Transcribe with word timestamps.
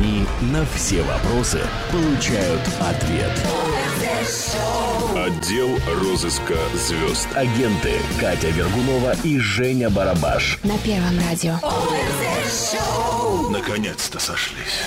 они 0.00 0.24
на 0.40 0.64
все 0.74 1.02
вопросы 1.02 1.60
получают 1.92 2.60
ответ. 2.80 3.30
Отдел 5.14 5.78
розыска 6.02 6.56
звезд. 6.74 7.28
Агенты 7.34 7.92
Катя 8.18 8.48
Вергунова 8.48 9.14
и 9.24 9.38
Женя 9.38 9.90
Барабаш. 9.90 10.58
На 10.62 10.78
Первом 10.78 11.18
радио. 11.18 11.56
Наконец-то 13.50 14.18
сошлись. 14.18 14.84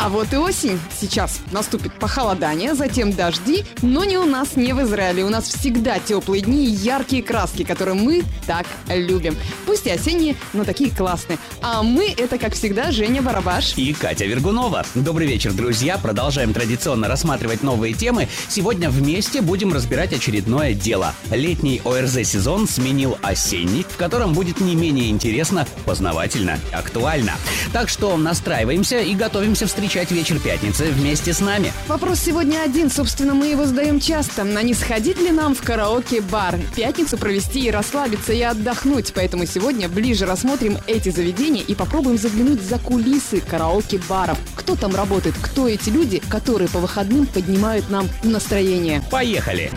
А 0.00 0.08
вот 0.08 0.32
и 0.32 0.36
осень. 0.36 0.78
Сейчас 1.00 1.40
наступит 1.50 1.92
похолодание, 1.92 2.74
затем 2.74 3.12
дожди, 3.12 3.64
но 3.82 4.04
не 4.04 4.16
у 4.16 4.24
нас, 4.24 4.54
не 4.54 4.72
в 4.72 4.80
Израиле. 4.82 5.24
У 5.24 5.28
нас 5.28 5.48
всегда 5.48 5.98
теплые 5.98 6.42
дни 6.42 6.66
и 6.66 6.70
яркие 6.70 7.20
краски, 7.20 7.64
которые 7.64 7.96
мы 7.96 8.22
так 8.46 8.66
любим. 8.88 9.36
Пусть 9.66 9.86
и 9.86 9.90
осенние, 9.90 10.36
но 10.52 10.64
такие 10.64 10.90
классные. 10.90 11.38
А 11.62 11.82
мы 11.82 12.14
это, 12.16 12.38
как 12.38 12.54
всегда, 12.54 12.92
Женя 12.92 13.22
Барабаш. 13.22 13.76
И 13.76 13.92
Катя 13.92 14.24
Вергунова. 14.26 14.86
Добрый 14.94 15.26
вечер, 15.26 15.52
друзья. 15.52 15.98
Продолжаем 15.98 16.54
традиционно 16.54 17.08
рассматривать 17.08 17.64
новые 17.64 17.92
темы. 17.92 18.28
Сегодня 18.48 18.90
вместе 18.90 19.42
будем 19.42 19.72
разбирать 19.72 20.12
очередное 20.12 20.74
дело. 20.74 21.12
Летний 21.32 21.82
ОРЗ-сезон 21.84 22.68
сменил 22.68 23.18
осенний, 23.22 23.84
в 23.88 23.96
котором 23.96 24.32
будет 24.32 24.60
не 24.60 24.76
менее 24.76 25.10
интересно, 25.10 25.66
познавательно, 25.84 26.60
актуально. 26.72 27.32
Так 27.72 27.88
что 27.88 28.16
настраиваемся 28.16 29.00
и 29.00 29.14
готовимся 29.14 29.66
встречать 29.88 30.10
вечер 30.10 30.38
пятницы 30.38 30.90
вместе 30.90 31.32
с 31.32 31.40
нами. 31.40 31.72
Вопрос 31.86 32.20
сегодня 32.20 32.60
один, 32.60 32.90
собственно, 32.90 33.32
мы 33.32 33.46
его 33.46 33.64
задаем 33.64 34.00
часто. 34.00 34.42
А 34.42 34.62
не 34.62 34.74
сходить 34.74 35.18
ли 35.18 35.30
нам 35.30 35.54
в 35.54 35.62
караоке-бар? 35.62 36.58
Пятницу 36.76 37.16
провести 37.16 37.60
и 37.60 37.70
расслабиться, 37.70 38.34
и 38.34 38.42
отдохнуть. 38.42 39.14
Поэтому 39.14 39.46
сегодня 39.46 39.88
ближе 39.88 40.26
рассмотрим 40.26 40.76
эти 40.86 41.08
заведения 41.08 41.62
и 41.62 41.74
попробуем 41.74 42.18
заглянуть 42.18 42.60
за 42.60 42.78
кулисы 42.78 43.40
караоке-баров. 43.40 44.36
Кто 44.56 44.76
там 44.76 44.94
работает, 44.94 45.36
кто 45.40 45.66
эти 45.66 45.88
люди, 45.88 46.20
которые 46.28 46.68
по 46.68 46.80
выходным 46.80 47.24
поднимают 47.24 47.88
нам 47.88 48.10
настроение. 48.22 49.02
Поехали! 49.10 49.72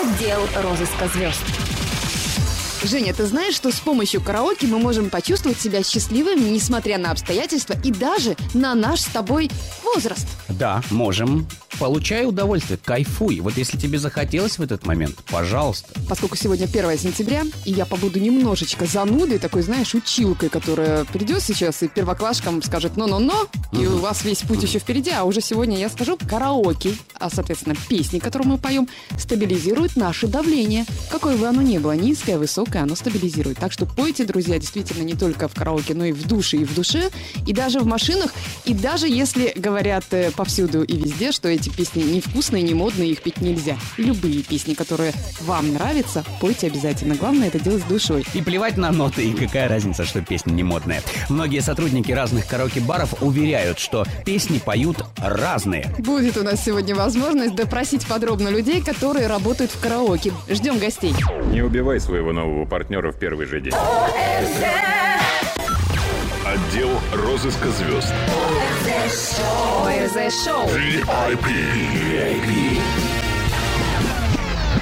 Отдел 0.00 0.46
розыска 0.62 1.08
звезд. 1.12 1.69
Женя, 2.82 3.12
ты 3.12 3.26
знаешь, 3.26 3.54
что 3.54 3.70
с 3.70 3.80
помощью 3.80 4.22
караоке 4.22 4.66
мы 4.66 4.78
можем 4.78 5.10
почувствовать 5.10 5.60
себя 5.60 5.82
счастливыми, 5.82 6.48
несмотря 6.48 6.96
на 6.98 7.10
обстоятельства 7.10 7.74
и 7.84 7.90
даже 7.90 8.36
на 8.54 8.74
наш 8.74 9.00
с 9.00 9.06
тобой 9.06 9.50
возраст? 9.84 10.26
Да, 10.48 10.82
можем. 10.90 11.46
Получай 11.80 12.26
удовольствие, 12.26 12.78
кайфуй. 12.84 13.40
Вот 13.40 13.56
если 13.56 13.78
тебе 13.78 13.98
захотелось 13.98 14.58
в 14.58 14.62
этот 14.62 14.84
момент, 14.84 15.16
пожалуйста. 15.30 15.88
Поскольку 16.06 16.36
сегодня 16.36 16.64
1 16.64 16.98
сентября, 16.98 17.44
и 17.64 17.72
я 17.72 17.86
побуду 17.86 18.20
немножечко 18.20 18.84
занудой, 18.84 19.38
такой, 19.38 19.62
знаешь, 19.62 19.94
училкой, 19.94 20.50
которая 20.50 21.06
придет 21.06 21.42
сейчас 21.42 21.82
и 21.82 21.88
первоклашкам 21.88 22.62
скажет 22.62 22.98
«но-но-но», 22.98 23.48
и 23.72 23.86
у 23.86 23.96
вас 23.96 24.24
весь 24.24 24.40
путь 24.40 24.62
еще 24.62 24.78
впереди, 24.78 25.10
а 25.10 25.24
уже 25.24 25.40
сегодня 25.40 25.78
я 25.78 25.88
скажу 25.88 26.18
караоке, 26.18 26.92
а, 27.18 27.30
соответственно, 27.30 27.74
песни, 27.88 28.18
которые 28.18 28.48
мы 28.48 28.58
поем, 28.58 28.86
стабилизируют 29.16 29.96
наше 29.96 30.26
давление. 30.26 30.84
Какое 31.10 31.38
бы 31.38 31.46
оно 31.46 31.62
ни 31.62 31.78
было, 31.78 31.92
низкое, 31.92 32.36
высокое, 32.36 32.82
оно 32.82 32.94
стабилизирует. 32.94 33.56
Так 33.56 33.72
что 33.72 33.86
пойте, 33.86 34.26
друзья, 34.26 34.58
действительно 34.58 35.02
не 35.02 35.14
только 35.14 35.48
в 35.48 35.54
караоке, 35.54 35.94
но 35.94 36.04
и 36.04 36.12
в 36.12 36.26
душе, 36.26 36.58
и 36.58 36.64
в 36.64 36.74
душе, 36.74 37.08
и 37.46 37.54
даже 37.54 37.80
в 37.80 37.86
машинах, 37.86 38.34
и 38.66 38.74
даже 38.74 39.08
если 39.08 39.54
говорят 39.56 40.04
э, 40.10 40.30
повсюду 40.30 40.82
и 40.82 40.94
везде, 40.94 41.32
что 41.32 41.48
эти 41.48 41.69
песни 41.70 42.02
невкусные, 42.02 42.62
не 42.62 42.74
модные, 42.74 43.10
их 43.10 43.22
петь 43.22 43.40
нельзя. 43.40 43.76
Любые 43.96 44.42
песни, 44.42 44.74
которые 44.74 45.12
вам 45.42 45.72
нравятся, 45.72 46.24
пойте 46.40 46.66
обязательно. 46.66 47.14
Главное 47.14 47.48
это 47.48 47.58
делать 47.58 47.82
с 47.82 47.86
душой. 47.86 48.24
И 48.34 48.42
плевать 48.42 48.76
на 48.76 48.90
ноты, 48.90 49.24
и 49.24 49.32
какая 49.32 49.68
разница, 49.68 50.04
что 50.04 50.22
песня 50.22 50.52
не 50.52 50.62
модная. 50.62 51.02
Многие 51.28 51.60
сотрудники 51.60 52.12
разных 52.12 52.46
караоке-баров 52.46 53.22
уверяют, 53.22 53.78
что 53.78 54.04
песни 54.24 54.58
поют 54.58 55.04
разные. 55.18 55.94
Будет 55.98 56.36
у 56.36 56.42
нас 56.42 56.64
сегодня 56.64 56.94
возможность 56.94 57.54
допросить 57.54 58.06
подробно 58.06 58.48
людей, 58.48 58.82
которые 58.82 59.26
работают 59.26 59.70
в 59.70 59.80
караоке. 59.80 60.32
Ждем 60.48 60.78
гостей. 60.78 61.14
Не 61.52 61.62
убивай 61.62 62.00
своего 62.00 62.32
нового 62.32 62.64
партнера 62.64 63.12
в 63.12 63.18
первый 63.18 63.46
же 63.46 63.60
день. 63.60 63.74
Отдел 66.44 66.90
розыска 67.12 67.68
звезд. 67.70 68.12
ОРЗ-шоу. 69.10 70.68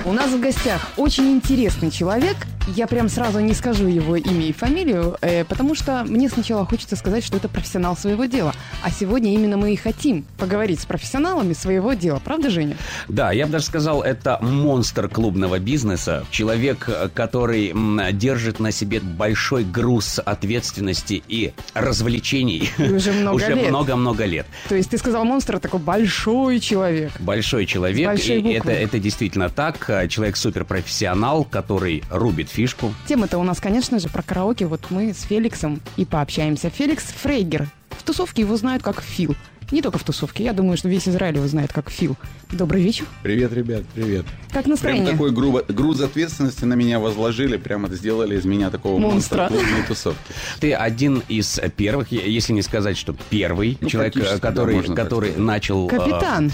У 0.04 0.12
нас 0.12 0.30
в 0.30 0.40
гостях 0.40 0.90
очень 0.98 1.32
интересный 1.32 1.90
человек. 1.90 2.36
Я 2.74 2.86
прям 2.86 3.08
сразу 3.08 3.40
не 3.40 3.54
скажу 3.54 3.86
его 3.86 4.16
имя 4.16 4.46
и 4.46 4.52
фамилию, 4.52 5.16
э, 5.22 5.44
потому 5.44 5.74
что 5.74 6.04
мне 6.04 6.28
сначала 6.28 6.66
хочется 6.66 6.96
сказать, 6.96 7.24
что 7.24 7.38
это 7.38 7.48
профессионал 7.48 7.96
своего 7.96 8.26
дела. 8.26 8.52
А 8.82 8.90
сегодня 8.90 9.32
именно 9.32 9.56
мы 9.56 9.72
и 9.72 9.76
хотим 9.76 10.24
поговорить 10.36 10.80
с 10.80 10.86
профессионалами 10.86 11.54
своего 11.54 11.94
дела. 11.94 12.20
Правда, 12.22 12.50
Женя? 12.50 12.76
Да, 13.08 13.32
я 13.32 13.46
бы 13.46 13.52
даже 13.52 13.64
сказал, 13.64 14.02
это 14.02 14.38
монстр 14.42 15.08
клубного 15.08 15.58
бизнеса. 15.58 16.26
Человек, 16.30 16.88
э, 16.88 17.08
который 17.12 17.72
держит 18.12 18.60
на 18.60 18.70
себе 18.70 19.00
большой 19.00 19.64
груз 19.64 20.20
ответственности 20.24 21.22
и 21.26 21.52
развлечений. 21.72 22.70
И 22.76 22.90
уже 22.90 23.12
много 23.12 23.48
лет. 23.54 23.70
много-много 23.70 24.24
лет. 24.26 24.46
То 24.68 24.74
есть 24.74 24.90
ты 24.90 24.98
сказал 24.98 25.24
монстр, 25.24 25.58
такой 25.58 25.80
большой 25.80 26.60
человек. 26.60 27.12
Большой 27.18 27.64
человек, 27.64 28.18
и 28.20 28.52
это, 28.52 28.70
это 28.72 28.98
действительно 28.98 29.48
так. 29.48 30.08
Человек 30.08 30.36
суперпрофессионал, 30.36 31.44
который 31.44 32.02
рубит 32.10 32.50
фишку. 32.58 32.92
Тема-то 33.06 33.38
у 33.38 33.44
нас, 33.44 33.60
конечно 33.60 34.00
же, 34.00 34.08
про 34.08 34.20
караоке. 34.22 34.66
Вот 34.66 34.86
мы 34.90 35.12
с 35.14 35.22
Феликсом 35.22 35.80
и 35.96 36.04
пообщаемся. 36.04 36.70
Феликс 36.70 37.04
Фрейгер. 37.04 37.68
В 37.90 38.02
тусовке 38.02 38.42
его 38.42 38.56
знают 38.56 38.82
как 38.82 39.00
Фил. 39.00 39.36
Не 39.70 39.80
только 39.82 39.98
в 39.98 40.02
тусовке. 40.02 40.42
Я 40.44 40.52
думаю, 40.54 40.76
что 40.78 40.88
весь 40.88 41.06
Израиль 41.08 41.36
его 41.36 41.46
знает 41.46 41.72
как 41.72 41.90
Фил. 41.90 42.16
Добрый 42.50 42.82
вечер. 42.82 43.04
Привет, 43.22 43.52
ребят, 43.52 43.84
привет. 43.94 44.24
Как 44.50 44.62
Прям 44.64 44.70
настроение? 44.70 45.12
такой 45.12 45.30
грубо- 45.30 45.62
груз 45.68 46.00
ответственности 46.00 46.64
на 46.64 46.72
меня 46.74 46.98
возложили, 46.98 47.58
прямо 47.58 47.88
сделали 47.90 48.36
из 48.36 48.44
меня 48.46 48.70
такого 48.70 48.98
Монстра. 48.98 49.50
монстра 49.50 49.84
тусовки. 49.86 50.32
Ты 50.60 50.72
один 50.72 51.22
из 51.28 51.60
первых, 51.76 52.10
если 52.10 52.54
не 52.54 52.62
сказать, 52.62 52.96
что 52.96 53.14
первый 53.30 53.76
Ну, 53.80 53.88
человек, 53.88 54.16
э, 54.16 54.20
да, 54.20 54.38
который, 54.38 54.82
который 54.94 55.36
начал... 55.36 55.86
э, 55.86 55.90
Капитан. 55.90 56.46
э, 56.48 56.50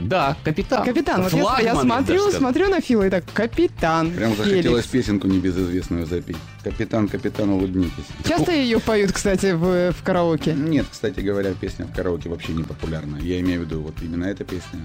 Да, 0.00 0.36
капитан. 0.44 0.84
Капитан. 0.84 1.22
Вот 1.22 1.32
я, 1.32 1.60
я 1.60 1.76
смотрю, 1.76 2.30
смотрю 2.30 2.68
на 2.68 2.80
Фила 2.80 3.06
и 3.06 3.10
так, 3.10 3.24
капитан. 3.32 4.10
Прям 4.10 4.32
Феликс. 4.32 4.50
захотелось 4.50 4.86
песенку 4.86 5.26
небезызвестную 5.26 6.06
запеть. 6.06 6.36
Капитан, 6.62 7.08
капитан, 7.08 7.50
улыбнитесь. 7.50 8.04
Часто 8.26 8.52
ее 8.52 8.80
поют, 8.80 9.12
кстати, 9.12 9.52
в, 9.52 9.92
в 9.92 10.02
караоке. 10.02 10.54
Нет, 10.54 10.86
кстати 10.90 11.20
говоря, 11.20 11.52
песня 11.54 11.86
в 11.86 11.94
караоке 11.94 12.28
вообще 12.28 12.52
не 12.52 12.62
популярна. 12.62 13.16
Я 13.16 13.40
имею 13.40 13.60
в 13.60 13.64
виду 13.64 13.80
вот 13.80 13.94
именно 14.02 14.24
эта 14.24 14.44
песня. 14.44 14.80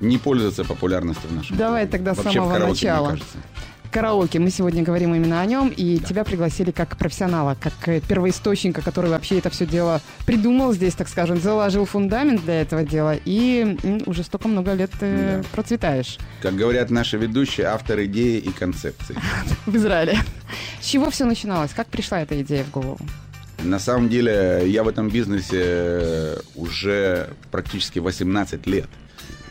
Не 0.00 0.18
пользуется 0.18 0.64
популярностью 0.64 1.30
в 1.30 1.34
нашем 1.34 1.56
Давай 1.56 1.86
тогда 1.86 2.14
с 2.14 2.18
самого 2.18 2.52
караоке, 2.52 2.60
мне 2.60 2.68
начала. 2.68 3.18
Караоке. 3.90 4.38
Мы 4.38 4.50
сегодня 4.50 4.82
говорим 4.82 5.14
именно 5.14 5.40
о 5.40 5.46
нем, 5.46 5.68
и 5.68 5.98
тебя 5.98 6.24
пригласили 6.24 6.70
как 6.70 6.96
профессионала, 6.96 7.56
как 7.60 7.72
э, 7.88 8.00
первоисточника, 8.00 8.82
который 8.82 9.10
вообще 9.10 9.38
это 9.38 9.50
все 9.50 9.66
дело 9.66 10.00
придумал 10.26 10.72
здесь, 10.72 10.94
так 10.94 11.08
скажем, 11.08 11.40
заложил 11.40 11.84
фундамент 11.84 12.44
для 12.44 12.60
этого 12.62 12.84
дела, 12.84 13.14
и 13.24 13.76
уже 14.06 14.22
столько 14.22 14.48
много 14.48 14.72
лет 14.74 14.90
э, 15.00 15.42
Да. 15.42 15.48
процветаешь 15.52 16.18
Как 16.42 16.54
говорят 16.56 16.90
наши 16.90 17.16
ведущие, 17.16 17.66
автор 17.66 18.02
идеи 18.04 18.38
и 18.38 18.50
концепции. 18.50 19.16
в 19.66 19.76
Израиле. 19.76 20.18
С 20.80 20.86
чего 20.86 21.10
все 21.10 21.24
начиналось? 21.24 21.72
Как 21.72 21.86
пришла 21.88 22.20
эта 22.22 22.40
идея 22.42 22.64
в 22.64 22.70
голову? 22.70 22.98
На 23.62 23.78
самом 23.78 24.08
деле, 24.08 24.62
я 24.66 24.82
в 24.84 24.88
этом 24.88 25.08
бизнесе 25.08 26.34
уже 26.54 27.30
практически 27.50 27.98
18 27.98 28.66
лет. 28.66 28.88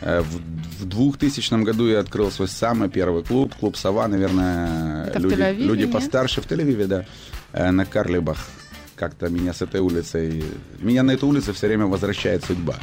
Э, 0.00 0.20
В, 0.20 0.82
в 0.82 0.84
2000 0.86 1.62
году 1.64 1.88
я 1.88 2.00
открыл 2.00 2.30
свой 2.30 2.48
самый 2.48 2.88
первый 2.88 3.22
клуб, 3.22 3.54
клуб 3.58 3.76
«Сова», 3.76 4.08
наверное, 4.08 5.06
Это 5.06 5.18
люди, 5.18 5.34
люди 5.62 5.82
нет? 5.84 5.92
постарше 5.92 6.40
в 6.42 6.46
Тель-Авиве, 6.46 6.86
да, 6.86 7.04
э, 7.52 7.70
на 7.70 7.84
Карлибах. 7.86 8.38
Как-то 8.94 9.28
меня 9.28 9.52
с 9.52 9.62
этой 9.62 9.80
улицей... 9.80 10.44
Меня 10.80 11.02
на 11.02 11.10
эту 11.12 11.26
улицу 11.26 11.52
все 11.52 11.66
время 11.66 11.86
возвращает 11.86 12.44
судьба. 12.44 12.76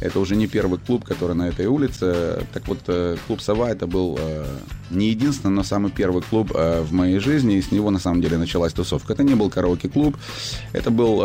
Это 0.00 0.18
уже 0.18 0.34
не 0.36 0.46
первый 0.46 0.78
клуб, 0.78 1.04
который 1.04 1.36
на 1.36 1.48
этой 1.48 1.66
улице. 1.66 2.46
Так 2.52 2.66
вот, 2.68 2.78
э, 2.88 3.16
клуб 3.26 3.40
«Сова» 3.40 3.70
это 3.70 3.86
был 3.86 4.18
э, 4.18 4.46
не 4.90 5.08
единственный, 5.10 5.50
но 5.50 5.62
самый 5.62 5.90
первый 5.90 6.22
клуб 6.22 6.52
э, 6.54 6.80
в 6.80 6.92
моей 6.92 7.18
жизни, 7.18 7.56
и 7.56 7.62
с 7.62 7.70
него 7.70 7.90
на 7.90 7.98
самом 7.98 8.22
деле 8.22 8.38
началась 8.38 8.72
тусовка. 8.72 9.12
Это 9.12 9.22
не 9.22 9.34
был 9.34 9.50
караоке-клуб, 9.50 10.16
это 10.72 10.90
был 10.90 11.22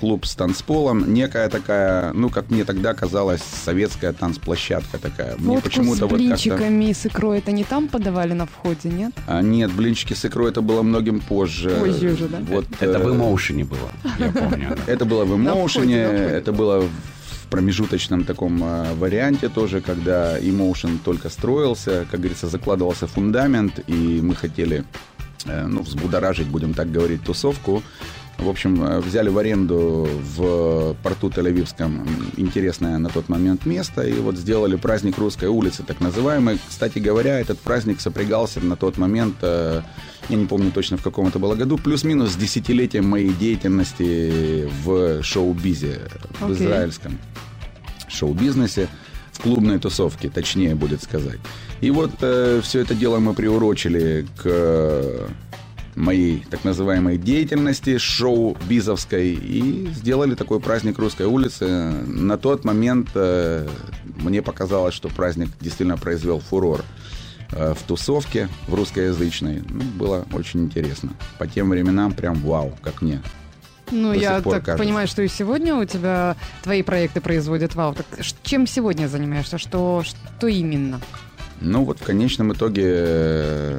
клуб 0.00 0.24
с 0.24 0.34
танцполом, 0.34 1.12
некая 1.12 1.48
такая, 1.48 2.12
ну, 2.12 2.30
как 2.30 2.50
мне 2.50 2.64
тогда 2.64 2.94
казалось, 2.94 3.42
советская 3.64 4.12
танцплощадка 4.12 4.98
такая. 4.98 5.36
Мне 5.36 5.48
Водку 5.48 5.60
с 5.60 5.64
почему-то 5.64 6.06
вот 6.06 6.10
как-то... 6.10 6.16
блинчиками 6.16 6.84
и 6.86 6.94
с 6.94 7.06
икрой 7.06 7.38
это 7.38 7.52
не 7.52 7.64
там 7.64 7.88
подавали 7.88 8.32
на 8.32 8.46
входе, 8.46 8.88
нет? 8.88 9.12
А, 9.26 9.42
нет, 9.42 9.72
блинчики 9.72 10.14
с 10.14 10.24
икрой 10.24 10.50
это 10.50 10.62
было 10.62 10.82
многим 10.82 11.20
позже. 11.20 11.70
Позже 11.70 12.12
уже, 12.12 12.28
да? 12.28 12.38
Вот, 12.48 12.64
Это 12.80 12.98
в 12.98 13.14
эмоушене 13.14 13.64
было, 13.64 13.90
я 14.18 14.30
помню. 14.32 14.76
Это 14.86 15.04
было 15.04 15.24
в 15.24 15.36
входе. 15.36 15.94
это 15.94 16.52
было 16.52 16.80
в 16.80 16.90
промежуточном 17.56 18.24
таком 18.24 18.62
э, 18.62 18.92
варианте 18.94 19.48
тоже, 19.48 19.80
когда 19.80 20.38
Emotion 20.38 20.98
только 21.02 21.30
строился, 21.30 22.06
как 22.10 22.20
говорится, 22.20 22.48
закладывался 22.48 23.06
фундамент, 23.06 23.80
и 23.86 24.20
мы 24.22 24.34
хотели 24.34 24.84
э, 25.46 25.66
ну, 25.66 25.80
взбудоражить, 25.80 26.48
будем 26.48 26.74
так 26.74 26.92
говорить, 26.92 27.22
тусовку. 27.24 27.82
В 28.36 28.46
общем, 28.46 28.84
э, 28.84 29.00
взяли 29.00 29.30
в 29.30 29.38
аренду 29.38 30.06
в 30.36 30.94
порту 31.02 31.30
Тель-Авивском 31.30 32.06
интересное 32.36 32.98
на 32.98 33.08
тот 33.08 33.30
момент 33.30 33.64
место, 33.64 34.02
и 34.02 34.12
вот 34.12 34.36
сделали 34.36 34.76
праздник 34.76 35.16
русской 35.16 35.48
улицы, 35.48 35.82
так 35.82 36.00
называемый. 36.00 36.58
Кстати 36.68 36.98
говоря, 36.98 37.40
этот 37.40 37.58
праздник 37.58 38.02
сопрягался 38.02 38.60
на 38.60 38.76
тот 38.76 38.98
момент, 38.98 39.36
я 39.42 40.36
не 40.36 40.44
помню 40.44 40.72
точно 40.72 40.98
в 40.98 41.02
каком 41.02 41.28
это 41.28 41.38
было 41.38 41.54
году, 41.54 41.78
плюс-минус 41.78 42.32
с 42.32 42.36
десятилетием 42.36 43.08
моей 43.08 43.32
деятельности 43.32 44.68
в 44.84 45.22
шоу-бизе, 45.22 46.00
в 46.40 46.52
Окей. 46.52 47.16
Шоу-бизнесе, 48.08 48.88
в 49.32 49.42
клубной 49.42 49.78
тусовке, 49.78 50.30
точнее 50.30 50.74
будет 50.74 51.02
сказать. 51.02 51.38
И 51.82 51.90
вот 51.90 52.12
все 52.16 52.80
это 52.80 52.94
дело 52.94 53.18
мы 53.18 53.34
приурочили 53.34 54.26
к 54.36 54.42
э, 54.44 55.28
моей 55.96 56.44
так 56.50 56.64
называемой 56.64 57.16
деятельности 57.16 57.98
шоу-бизовской 57.98 59.32
и 59.32 59.88
сделали 59.94 60.34
такой 60.34 60.60
праздник 60.60 60.98
русской 60.98 61.26
улицы. 61.26 61.66
На 61.66 62.36
тот 62.36 62.64
момент 62.64 63.10
э, 63.14 63.66
мне 64.18 64.42
показалось, 64.42 64.94
что 64.94 65.08
праздник 65.08 65.48
действительно 65.60 65.96
произвел 65.96 66.38
фурор 66.38 66.84
э, 67.50 67.74
в 67.74 67.82
тусовке, 67.82 68.48
в 68.68 68.74
русскоязычной. 68.74 69.62
Ну, 69.68 69.82
было 69.98 70.26
очень 70.32 70.64
интересно. 70.64 71.10
По 71.38 71.46
тем 71.46 71.70
временам 71.70 72.12
прям 72.12 72.34
вау, 72.36 72.76
как 72.82 73.00
мне. 73.02 73.22
Ну, 73.90 74.12
я 74.12 74.40
пор 74.40 74.54
так 74.54 74.64
кажется. 74.64 74.84
понимаю, 74.84 75.06
что 75.08 75.22
и 75.22 75.28
сегодня 75.28 75.74
у 75.74 75.84
тебя 75.84 76.36
твои 76.62 76.82
проекты 76.82 77.20
производят 77.20 77.74
вау. 77.74 77.94
Так 77.94 78.06
чем 78.42 78.66
сегодня 78.66 79.06
занимаешься? 79.06 79.58
Что, 79.58 80.02
что 80.04 80.46
именно? 80.46 81.00
Ну 81.60 81.84
вот 81.84 82.00
в 82.00 82.02
конечном 82.02 82.52
итоге... 82.52 83.78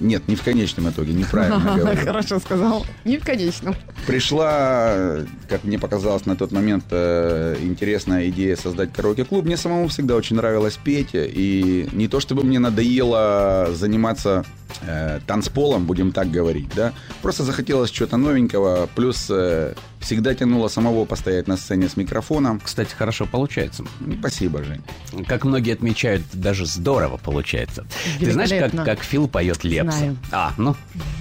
Нет, 0.00 0.28
не 0.28 0.36
в 0.36 0.42
конечном 0.42 0.90
итоге, 0.90 1.12
неправильно 1.12 1.58
говорю. 1.76 1.98
Хорошо 2.04 2.38
сказал. 2.38 2.86
Не 3.04 3.18
в 3.18 3.24
конечном. 3.24 3.74
Пришла, 4.06 5.18
как 5.48 5.64
мне 5.64 5.78
показалось 5.78 6.26
на 6.26 6.36
тот 6.36 6.52
момент, 6.52 6.84
э, 6.90 7.56
интересная 7.62 8.28
идея 8.28 8.56
создать 8.56 8.92
караоке-клуб. 8.92 9.44
Мне 9.44 9.56
самому 9.56 9.88
всегда 9.88 10.16
очень 10.16 10.36
нравилось 10.36 10.78
петь. 10.82 11.10
И 11.14 11.88
не 11.92 12.08
то 12.08 12.20
чтобы 12.20 12.44
мне 12.44 12.58
надоело 12.58 13.68
заниматься 13.72 14.44
э, 14.82 15.20
танцполом, 15.26 15.86
будем 15.86 16.12
так 16.12 16.30
говорить, 16.30 16.68
да. 16.74 16.92
Просто 17.22 17.44
захотелось 17.44 17.90
чего-то 17.90 18.16
новенького. 18.16 18.88
Плюс 18.94 19.26
э, 19.30 19.74
всегда 20.08 20.34
тянуло 20.34 20.68
самого 20.68 21.04
постоять 21.04 21.48
на 21.48 21.58
сцене 21.58 21.86
с 21.86 21.98
микрофоном. 21.98 22.60
Кстати, 22.64 22.94
хорошо 22.94 23.26
получается. 23.26 23.84
Ну, 24.00 24.16
Спасибо, 24.18 24.64
Жень. 24.64 24.82
Как 25.26 25.44
многие 25.44 25.74
отмечают, 25.74 26.22
даже 26.32 26.64
здорово 26.64 27.18
получается. 27.18 27.84
Ты 28.18 28.32
знаешь, 28.32 28.48
как, 28.48 28.84
как 28.86 29.00
Фил 29.00 29.28
поет 29.28 29.64
Лепса? 29.64 29.98
Знаю. 29.98 30.16
А, 30.32 30.54
ну, 30.56 30.74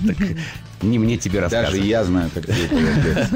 так 0.05 0.15
не 0.81 0.99
мне 0.99 1.17
тебе 1.17 1.41
Даже 1.41 1.55
рассказывать. 1.55 1.85
я 1.85 2.03
знаю, 2.05 2.29
как 2.33 2.45
ты 2.45 2.53
это 2.53 2.75
делаешь. 2.75 3.27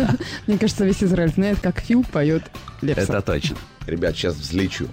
Мне 0.47 0.57
кажется, 0.57 0.85
весь 0.85 1.03
Израиль 1.03 1.33
знает, 1.33 1.59
как 1.59 1.81
Фил 1.81 2.05
поет 2.05 2.43
Лепса. 2.81 3.01
Это 3.01 3.21
точно. 3.21 3.57
Ребят, 3.87 4.15
сейчас 4.15 4.35
взлечу. 4.35 4.87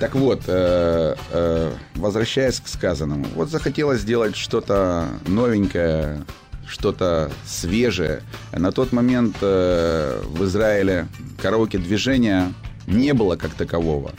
Так 0.00 0.14
вот, 0.14 0.44
э, 0.46 1.16
э, 1.32 1.72
возвращаясь 1.96 2.60
к 2.60 2.68
сказанному. 2.68 3.26
Вот 3.34 3.50
захотелось 3.50 4.00
сделать 4.00 4.36
что-то 4.36 5.08
новенькое, 5.26 6.24
что-то 6.68 7.30
свежее. 7.46 8.22
На 8.52 8.72
тот 8.72 8.92
момент 8.92 9.36
э, 9.40 10.22
в 10.24 10.44
Израиле 10.44 11.08
караоке-движения 11.40 12.52
не 12.86 13.14
было 13.14 13.36
как 13.36 13.52
такового. 13.54 14.12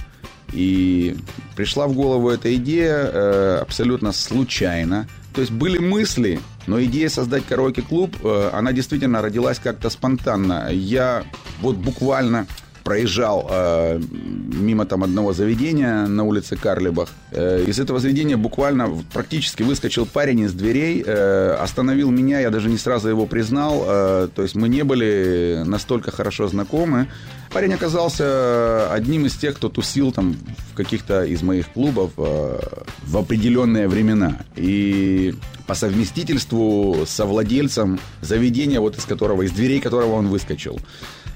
И 0.52 1.16
пришла 1.56 1.88
в 1.88 1.94
голову 1.94 2.30
эта 2.30 2.54
идея 2.56 2.98
э, 2.98 3.58
абсолютно 3.62 4.12
случайно. 4.12 5.08
То 5.34 5.42
есть 5.42 5.54
были 5.54 5.78
мысли, 5.78 6.40
но 6.66 6.84
идея 6.84 7.10
создать 7.10 7.46
караоке-клуб, 7.46 8.16
э, 8.24 8.50
она 8.52 8.74
действительно 8.74 9.22
родилась 9.22 9.60
как-то 9.60 9.90
спонтанно. 9.90 10.70
Я 10.72 11.24
вот 11.62 11.76
буквально 11.76 12.48
проезжал 12.90 13.48
э, 13.52 14.02
мимо 14.02 14.84
там 14.86 15.04
одного 15.04 15.32
заведения 15.32 16.08
на 16.08 16.24
улице 16.24 16.58
Карлибах. 16.58 17.10
Э, 17.32 17.64
из 17.68 17.80
этого 17.80 18.00
заведения 18.00 18.36
буквально 18.36 18.90
практически 19.14 19.62
выскочил 19.62 20.08
парень 20.08 20.40
из 20.40 20.54
дверей, 20.54 21.04
э, 21.06 21.52
остановил 21.62 22.10
меня, 22.10 22.40
я 22.40 22.50
даже 22.50 22.68
не 22.68 22.80
сразу 22.80 23.08
его 23.08 23.28
признал. 23.28 23.84
э, 23.86 24.30
то 24.36 24.42
есть 24.42 24.56
мы 24.56 24.70
не 24.70 24.84
были 24.84 25.62
настолько 25.68 26.10
хорошо 26.10 26.48
знакомы. 26.48 27.08
Парень 27.54 27.76
оказался 27.76 28.92
одним 28.92 29.28
из 29.28 29.36
тех, 29.36 29.56
кто 29.56 29.70
тусил 29.70 30.12
там 30.12 30.36
в 30.72 30.76
каких-то 30.76 31.24
из 31.24 31.44
моих 31.44 31.72
клубов 31.72 32.12
э, 32.18 32.60
в 33.04 33.18
определенные 33.18 33.88
времена. 33.88 34.40
И 34.56 35.36
по 35.68 35.76
совместительству 35.76 37.06
со 37.06 37.26
владельцем 37.26 38.00
заведения, 38.22 38.80
вот 38.80 38.98
из 38.98 39.06
которого, 39.06 39.44
из 39.44 39.52
дверей 39.52 39.80
которого 39.80 40.14
он 40.14 40.28
выскочил. 40.28 40.80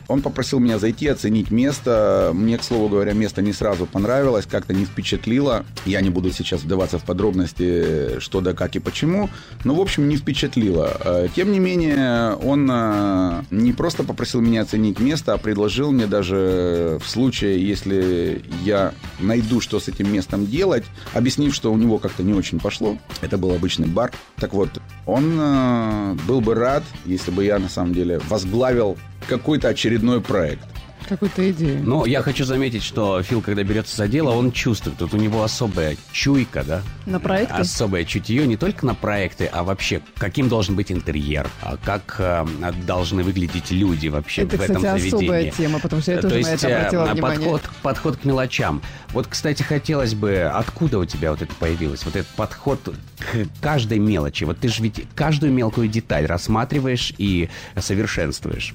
Он 0.07 0.21
попросил 0.21 0.59
меня 0.59 0.79
зайти, 0.79 1.07
оценить 1.07 1.51
место. 1.51 2.31
Мне, 2.33 2.57
к 2.57 2.63
слову 2.63 2.89
говоря, 2.89 3.13
место 3.13 3.41
не 3.41 3.53
сразу 3.53 3.85
понравилось, 3.85 4.45
как-то 4.45 4.73
не 4.73 4.85
впечатлило. 4.85 5.65
Я 5.85 6.01
не 6.01 6.09
буду 6.09 6.31
сейчас 6.31 6.61
вдаваться 6.61 6.99
в 6.99 7.03
подробности, 7.03 8.19
что 8.19 8.41
да 8.41 8.53
как 8.53 8.75
и 8.75 8.79
почему. 8.79 9.29
Но, 9.63 9.75
в 9.75 9.81
общем, 9.81 10.07
не 10.09 10.17
впечатлило. 10.17 10.97
Э, 11.03 11.27
Тем 11.35 11.51
не 11.51 11.59
менее, 11.59 12.35
он 12.35 12.69
э, 12.71 13.43
не 13.51 13.73
просто 13.73 14.03
попросил 14.03 14.41
меня 14.41 14.61
оценить 14.61 14.99
место, 14.99 15.33
а 15.33 15.37
предложил 15.37 15.91
мне 15.91 16.07
даже 16.07 16.99
в 17.03 17.09
случае, 17.09 17.65
если 17.65 18.43
я 18.63 18.93
найду, 19.19 19.61
что 19.61 19.79
с 19.79 19.87
этим 19.87 20.11
местом 20.11 20.45
делать, 20.45 20.83
объяснив, 21.13 21.53
что 21.55 21.71
у 21.71 21.77
него 21.77 21.97
как-то 21.97 22.23
не 22.23 22.33
очень 22.33 22.59
пошло. 22.59 22.97
Это 23.21 23.37
был 23.37 23.51
обычный 23.51 23.87
бар. 23.87 24.11
Так 24.37 24.53
вот, 24.53 24.69
он 25.05 25.37
э, 25.39 26.15
был 26.27 26.41
бы 26.41 26.55
рад, 26.55 26.83
если 27.05 27.31
бы 27.31 27.43
я 27.43 27.59
на 27.59 27.69
самом 27.69 27.93
деле 27.93 28.19
возглавил 28.29 28.97
какой-то 29.27 29.69
очередной 29.69 30.21
проект. 30.21 30.63
Какую-то 31.09 31.51
идею. 31.51 31.81
Ну, 31.83 32.05
я 32.05 32.21
хочу 32.21 32.45
заметить, 32.45 32.81
что 32.81 33.21
Фил, 33.23 33.41
когда 33.41 33.61
берется 33.63 33.97
за 33.97 34.07
дело, 34.07 34.29
он 34.31 34.53
чувствует. 34.53 34.97
Тут 34.97 35.13
у 35.13 35.17
него 35.17 35.43
особая 35.43 35.97
чуйка, 36.13 36.63
да? 36.63 36.81
На 37.05 37.19
проекты? 37.19 37.55
Особое 37.55 38.05
чутье 38.05 38.47
не 38.47 38.55
только 38.55 38.85
на 38.85 38.95
проекты, 38.95 39.45
а 39.51 39.63
вообще, 39.65 40.01
каким 40.17 40.47
должен 40.47 40.77
быть 40.77 40.93
интерьер, 40.93 41.49
а 41.61 41.75
как 41.75 42.15
э, 42.19 42.45
должны 42.87 43.21
выглядеть 43.23 43.69
люди 43.69 44.07
вообще 44.07 44.43
Это, 44.43 44.55
в 44.55 44.61
этом 44.61 44.75
кстати, 44.77 44.99
заведении. 45.01 45.25
особая 45.25 45.51
тема, 45.51 45.79
потому 45.79 46.01
что 46.01 46.11
я 46.13 46.17
То 46.21 46.29
тоже 46.29 46.35
на 46.41 46.49
есть 46.51 46.63
это 46.63 46.67
э, 46.69 46.77
обратила 46.77 47.05
внимание. 47.05 47.39
подход, 47.39 47.61
подход 47.81 48.17
к 48.17 48.23
мелочам. 48.23 48.81
Вот, 49.09 49.27
кстати, 49.27 49.61
хотелось 49.61 50.13
бы, 50.15 50.49
откуда 50.53 50.99
у 50.99 51.05
тебя 51.05 51.31
вот 51.31 51.41
это 51.41 51.53
появилось? 51.55 52.05
Вот 52.05 52.15
этот 52.15 52.31
подход 52.35 52.79
к 53.19 53.47
каждой 53.61 53.99
мелочи. 53.99 54.45
Вот 54.45 54.59
ты 54.59 54.69
же 54.69 54.81
ведь 54.81 55.03
каждую 55.15 55.51
мелкую 55.51 55.89
деталь 55.89 56.25
рассматриваешь 56.27 57.13
и 57.17 57.49
совершенствуешь. 57.77 58.73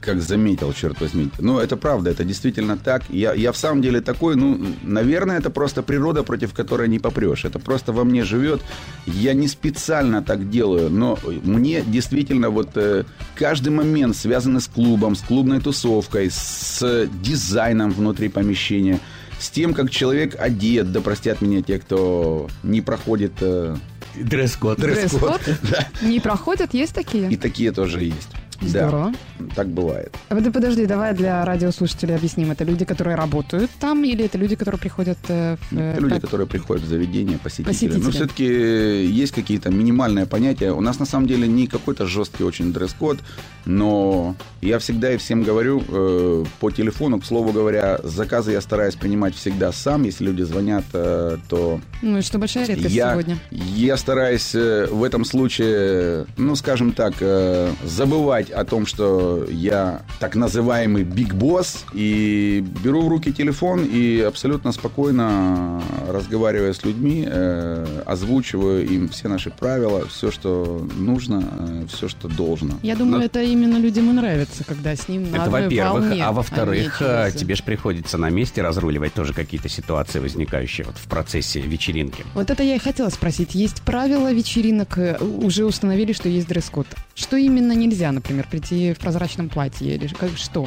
Как 0.00 0.22
заметил, 0.22 0.72
черт 0.72 1.00
возьми. 1.00 1.30
Ну, 1.38 1.58
это 1.58 1.76
правда, 1.76 2.10
это 2.10 2.24
действительно 2.24 2.76
так. 2.76 3.02
Я, 3.10 3.34
я 3.34 3.52
в 3.52 3.56
самом 3.56 3.82
деле 3.82 4.00
такой, 4.00 4.36
ну, 4.36 4.58
наверное, 4.82 5.38
это 5.38 5.50
просто 5.50 5.82
природа, 5.82 6.22
против 6.22 6.54
которой 6.54 6.88
не 6.88 6.98
попрешь. 6.98 7.44
Это 7.44 7.58
просто 7.58 7.92
во 7.92 8.04
мне 8.04 8.24
живет. 8.24 8.62
Я 9.06 9.34
не 9.34 9.46
специально 9.48 10.22
так 10.22 10.50
делаю, 10.50 10.90
но 10.90 11.18
мне 11.42 11.82
действительно 11.82 12.50
вот 12.50 12.70
э, 12.76 13.04
каждый 13.34 13.70
момент, 13.70 14.16
связанный 14.16 14.60
с 14.60 14.68
клубом, 14.68 15.16
с 15.16 15.20
клубной 15.20 15.60
тусовкой, 15.60 16.30
с 16.30 17.08
дизайном 17.22 17.90
внутри 17.90 18.28
помещения, 18.28 19.00
с 19.38 19.50
тем, 19.50 19.74
как 19.74 19.90
человек 19.90 20.36
одет, 20.38 20.92
да 20.92 21.00
простят 21.00 21.42
меня 21.42 21.62
те, 21.62 21.78
кто 21.78 22.48
не 22.62 22.80
проходит 22.80 23.32
э, 23.40 23.76
Дресс-код. 24.16 24.78
Дресс-код? 24.78 25.40
Не 26.02 26.20
проходят? 26.20 26.74
Есть 26.74 26.94
такие? 26.94 27.30
и 27.30 27.36
такие 27.36 27.72
тоже 27.72 28.02
есть. 28.02 28.30
Здорово. 28.60 29.12
Да, 29.38 29.46
так 29.54 29.68
бывает. 29.68 30.14
А 30.28 30.36
Подожди, 30.50 30.86
давай 30.86 31.14
для 31.14 31.44
радиослушателей 31.44 32.14
объясним. 32.16 32.50
Это 32.50 32.64
люди, 32.64 32.84
которые 32.84 33.16
работают 33.16 33.70
там, 33.80 34.04
или 34.04 34.24
это 34.24 34.36
люди, 34.38 34.54
которые 34.56 34.78
приходят 34.78 35.18
э, 35.28 35.56
в... 35.70 35.78
Это 35.78 36.00
люди, 36.00 36.14
как- 36.14 36.22
которые 36.22 36.46
приходят 36.46 36.84
в 36.84 36.88
заведение, 36.88 37.38
посетители. 37.38 37.72
Посетители. 37.72 38.02
Но 38.04 38.10
все-таки 38.10 38.44
есть 38.44 39.32
какие-то 39.32 39.70
минимальные 39.70 40.26
понятия. 40.26 40.72
У 40.72 40.80
нас 40.80 40.98
на 40.98 41.06
самом 41.06 41.26
деле 41.26 41.48
не 41.48 41.66
какой-то 41.66 42.06
жесткий 42.06 42.44
очень 42.44 42.72
дресс-код, 42.72 43.18
но 43.64 44.34
я 44.60 44.78
всегда 44.78 45.12
и 45.12 45.16
всем 45.16 45.42
говорю 45.42 45.82
э, 45.88 46.44
по 46.60 46.70
телефону, 46.70 47.20
к 47.20 47.24
слову 47.24 47.52
говоря, 47.52 47.98
заказы 48.02 48.52
я 48.52 48.60
стараюсь 48.60 48.94
принимать 48.94 49.34
всегда 49.34 49.72
сам. 49.72 50.02
Если 50.04 50.24
люди 50.24 50.42
звонят, 50.42 50.84
э, 50.92 51.38
то 51.48 51.80
Ну, 52.02 52.18
и 52.18 52.22
что 52.22 52.38
большая 52.38 52.66
редкость 52.66 52.94
я, 52.94 53.12
сегодня. 53.12 53.38
я 53.50 53.96
стараюсь 53.96 54.54
э, 54.54 54.86
в 54.90 55.02
этом 55.04 55.24
случае, 55.24 56.26
ну, 56.36 56.56
скажем 56.56 56.92
так, 56.92 57.14
э, 57.20 57.70
забывать 57.84 58.49
о 58.54 58.64
том, 58.64 58.86
что 58.86 59.46
я 59.48 60.02
так 60.18 60.36
называемый 60.36 61.04
биг 61.04 61.34
босс, 61.34 61.84
и 61.94 62.64
беру 62.84 63.02
в 63.02 63.08
руки 63.08 63.32
телефон 63.32 63.84
и 63.84 64.20
абсолютно 64.20 64.72
спокойно, 64.72 65.82
разговаривая 66.08 66.72
с 66.72 66.84
людьми, 66.84 67.26
э, 67.26 68.02
озвучиваю 68.06 68.86
им 68.86 69.08
все 69.08 69.28
наши 69.28 69.50
правила, 69.50 70.06
все, 70.06 70.30
что 70.30 70.86
нужно, 70.96 71.42
э, 71.58 71.86
все, 71.92 72.08
что 72.08 72.28
должно. 72.28 72.74
Я 72.82 72.96
думаю, 72.96 73.18
Ну, 73.20 73.24
это 73.24 73.42
именно 73.42 73.76
людям 73.76 74.10
и 74.10 74.12
нравится, 74.12 74.64
когда 74.64 74.94
с 74.94 75.08
ним 75.08 75.30
на 75.30 75.36
Это 75.36 75.50
во-первых. 75.50 76.12
А 76.20 76.32
во-вторых, 76.32 77.00
э, 77.02 77.30
тебе 77.34 77.54
же 77.54 77.62
приходится 77.62 78.18
на 78.18 78.30
месте 78.30 78.62
разруливать 78.62 79.14
тоже 79.14 79.32
какие-то 79.32 79.68
ситуации, 79.68 80.18
возникающие 80.18 80.86
вот 80.86 80.96
в 80.96 81.06
процессе 81.08 81.60
вечеринки. 81.60 82.24
Вот 82.34 82.50
это 82.50 82.62
я 82.62 82.76
и 82.76 82.78
хотела 82.78 83.08
спросить. 83.10 83.54
Есть 83.54 83.82
правила 83.82 84.32
вечеринок, 84.32 84.98
э, 84.98 85.18
уже 85.20 85.64
установили, 85.64 86.12
что 86.12 86.28
есть 86.28 86.48
дресс-код. 86.48 86.86
Что 87.14 87.36
именно 87.36 87.72
нельзя, 87.72 88.12
например, 88.12 88.39
например, 88.40 88.46
прийти 88.48 88.92
в 88.92 88.98
прозрачном 88.98 89.48
платье 89.48 89.94
или 89.96 90.06
как 90.08 90.30
что? 90.36 90.66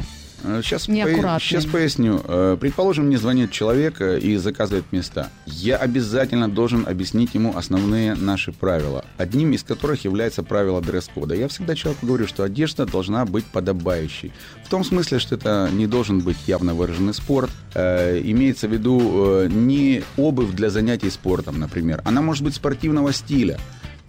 Сейчас, 0.62 0.88
Неаккуратный. 0.88 1.40
сейчас 1.40 1.64
поясню. 1.64 2.20
Э, 2.22 2.58
Предположим, 2.60 3.06
мне 3.06 3.16
звонит 3.16 3.50
человек 3.50 4.02
э, 4.02 4.18
и 4.18 4.36
заказывает 4.36 4.84
места. 4.92 5.30
Я 5.46 5.78
обязательно 5.78 6.50
должен 6.50 6.86
объяснить 6.86 7.32
ему 7.34 7.56
основные 7.56 8.14
наши 8.14 8.52
правила, 8.52 9.06
одним 9.16 9.52
из 9.54 9.62
которых 9.62 10.04
является 10.04 10.42
правило 10.42 10.82
дресс-кода. 10.82 11.34
Я 11.34 11.48
всегда 11.48 11.74
человеку 11.74 12.04
говорю, 12.06 12.26
что 12.26 12.42
одежда 12.42 12.84
должна 12.84 13.24
быть 13.24 13.46
подобающей. 13.46 14.32
В 14.66 14.68
том 14.68 14.84
смысле, 14.84 15.18
что 15.18 15.36
это 15.36 15.70
не 15.72 15.86
должен 15.86 16.20
быть 16.20 16.36
явно 16.46 16.74
выраженный 16.74 17.14
спорт. 17.14 17.50
Э, 17.74 18.20
Имеется 18.22 18.68
в 18.68 18.72
виду 18.72 19.46
не 19.48 20.02
обувь 20.18 20.50
для 20.50 20.68
занятий 20.68 21.08
спортом, 21.08 21.58
например. 21.58 22.02
Она 22.04 22.20
может 22.20 22.44
быть 22.44 22.54
спортивного 22.54 23.14
стиля, 23.14 23.58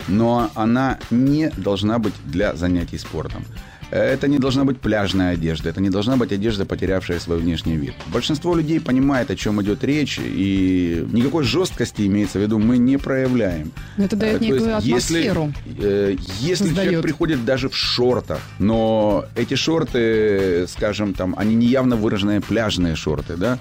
но 0.08 0.50
она 0.56 0.98
не 1.12 1.50
должна 1.58 2.00
быть 2.00 2.14
для 2.26 2.56
занятий 2.56 2.98
спортом. 2.98 3.46
Это 3.92 4.27
не 4.27 4.39
должна 4.39 4.63
быть 4.63 4.80
пляжная 4.80 5.34
одежда, 5.34 5.70
это 5.70 5.82
не 5.82 5.89
должна 5.89 6.18
быть 6.18 6.32
одежда, 6.32 6.65
потерявшая 6.65 7.20
свой 7.20 7.39
внешний 7.39 7.77
вид. 7.77 7.94
Большинство 8.08 8.56
людей 8.56 8.80
понимает, 8.80 9.32
о 9.32 9.36
чем 9.36 9.62
идет 9.62 9.84
речь, 9.84 10.20
и 10.20 11.06
никакой 11.12 11.44
жесткости, 11.44 12.06
имеется 12.06 12.39
в 12.39 12.42
виду, 12.42 12.60
мы 12.60 12.77
не 12.77 12.98
проявляем. 12.98 13.72
Это 13.98 14.15
дает 14.15 14.36
Э, 14.36 14.39
то 14.39 14.44
есть, 14.46 14.56
некую 14.56 14.77
атмосферу. 14.77 15.54
Если, 15.65 15.86
э, 15.88 16.15
если 16.39 16.65
Создает. 16.65 16.89
человек 16.89 17.01
приходит 17.04 17.46
даже 17.46 17.70
в 17.70 17.75
шортах, 17.75 18.39
но 18.60 19.25
эти 19.36 19.56
шорты, 19.56 20.65
скажем, 20.68 21.13
там, 21.13 21.36
они 21.38 21.56
не 21.56 21.68
явно 21.68 21.96
выраженные 21.96 22.42
пляжные 22.42 22.96
шорты, 22.96 23.38
да, 23.38 23.58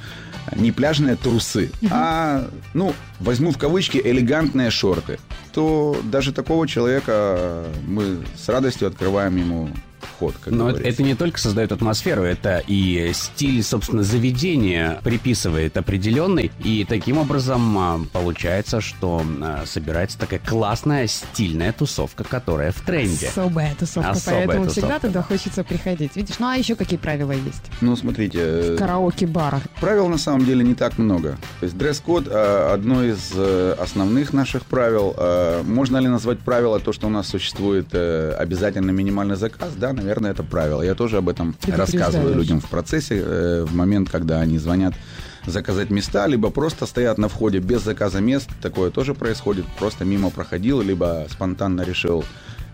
не 0.56 0.72
пляжные 0.72 1.16
трусы, 1.16 1.70
а, 1.90 2.48
ну, 2.74 2.92
возьму 3.20 3.50
в 3.50 3.58
кавычки, 3.58 4.00
элегантные 4.02 4.70
шорты, 4.70 5.18
то 5.52 5.96
даже 6.04 6.32
такого 6.32 6.68
человека 6.68 7.64
мы 7.86 8.18
с 8.36 8.48
радостью 8.48 8.88
открываем 8.88 9.36
ему 9.36 9.70
вход, 10.04 10.34
как 10.40 10.52
Но 10.52 10.68
это, 10.68 10.78
говорится. 10.78 11.02
это 11.02 11.02
не 11.02 11.14
только 11.14 11.38
создает 11.38 11.72
атмосферу, 11.72 12.22
это 12.22 12.62
и 12.66 13.10
стиль, 13.14 13.62
собственно, 13.62 14.02
заведения 14.02 15.00
приписывает 15.02 15.76
определенный. 15.76 16.50
И 16.62 16.84
таким 16.88 17.18
образом 17.18 17.78
а, 17.78 18.00
получается, 18.12 18.80
что 18.80 19.24
а, 19.42 19.64
собирается 19.66 20.18
такая 20.18 20.40
классная, 20.40 21.06
стильная 21.06 21.72
тусовка, 21.72 22.24
которая 22.24 22.72
в 22.72 22.80
тренде. 22.80 23.28
Особая 23.28 23.74
тусовка, 23.78 24.10
Особая 24.10 24.46
поэтому 24.46 24.66
тусовка, 24.66 24.80
всегда 24.80 24.98
туда 24.98 25.22
хочется 25.22 25.64
приходить. 25.64 26.16
Видишь, 26.16 26.38
ну 26.38 26.48
а 26.48 26.56
еще 26.56 26.74
какие 26.74 26.98
правила 26.98 27.32
есть? 27.32 27.62
Ну, 27.80 27.96
смотрите, 27.96 28.38
э, 28.40 28.74
В 28.74 28.78
караоке-барах. 28.78 29.62
Правил 29.80 30.08
на 30.08 30.18
самом 30.18 30.44
деле 30.44 30.64
не 30.64 30.74
так 30.74 30.98
много. 30.98 31.38
То 31.60 31.64
есть 31.64 31.76
дресс-код 31.76 32.28
э, 32.28 32.70
одно 32.72 33.04
из 33.04 33.32
э, 33.34 33.76
основных 33.78 34.32
наших 34.32 34.64
правил. 34.66 35.16
Можно 35.64 35.98
ли 35.98 36.08
назвать 36.08 36.38
правило 36.38 36.80
то, 36.80 36.92
что 36.92 37.06
у 37.06 37.10
нас 37.10 37.28
существует 37.28 37.94
обязательно 37.94 38.90
минимальный 38.90 39.36
заказ? 39.36 39.70
Да, 39.76 39.93
наверное, 39.94 40.32
это 40.32 40.42
правило. 40.42 40.82
Я 40.82 40.94
тоже 40.94 41.18
об 41.18 41.28
этом 41.28 41.56
рассказываю 41.66 42.34
людям 42.34 42.60
в 42.60 42.68
процессе, 42.68 43.22
э, 43.24 43.64
в 43.66 43.74
момент, 43.74 44.10
когда 44.10 44.40
они 44.40 44.58
звонят 44.58 44.94
заказать 45.46 45.90
места, 45.90 46.26
либо 46.26 46.50
просто 46.50 46.86
стоят 46.86 47.18
на 47.18 47.28
входе 47.28 47.58
без 47.58 47.82
заказа 47.82 48.20
мест. 48.20 48.48
Такое 48.62 48.90
тоже 48.90 49.14
происходит. 49.14 49.64
Просто 49.78 50.04
мимо 50.04 50.30
проходил, 50.30 50.80
либо 50.80 51.26
спонтанно 51.30 51.82
решил 51.82 52.24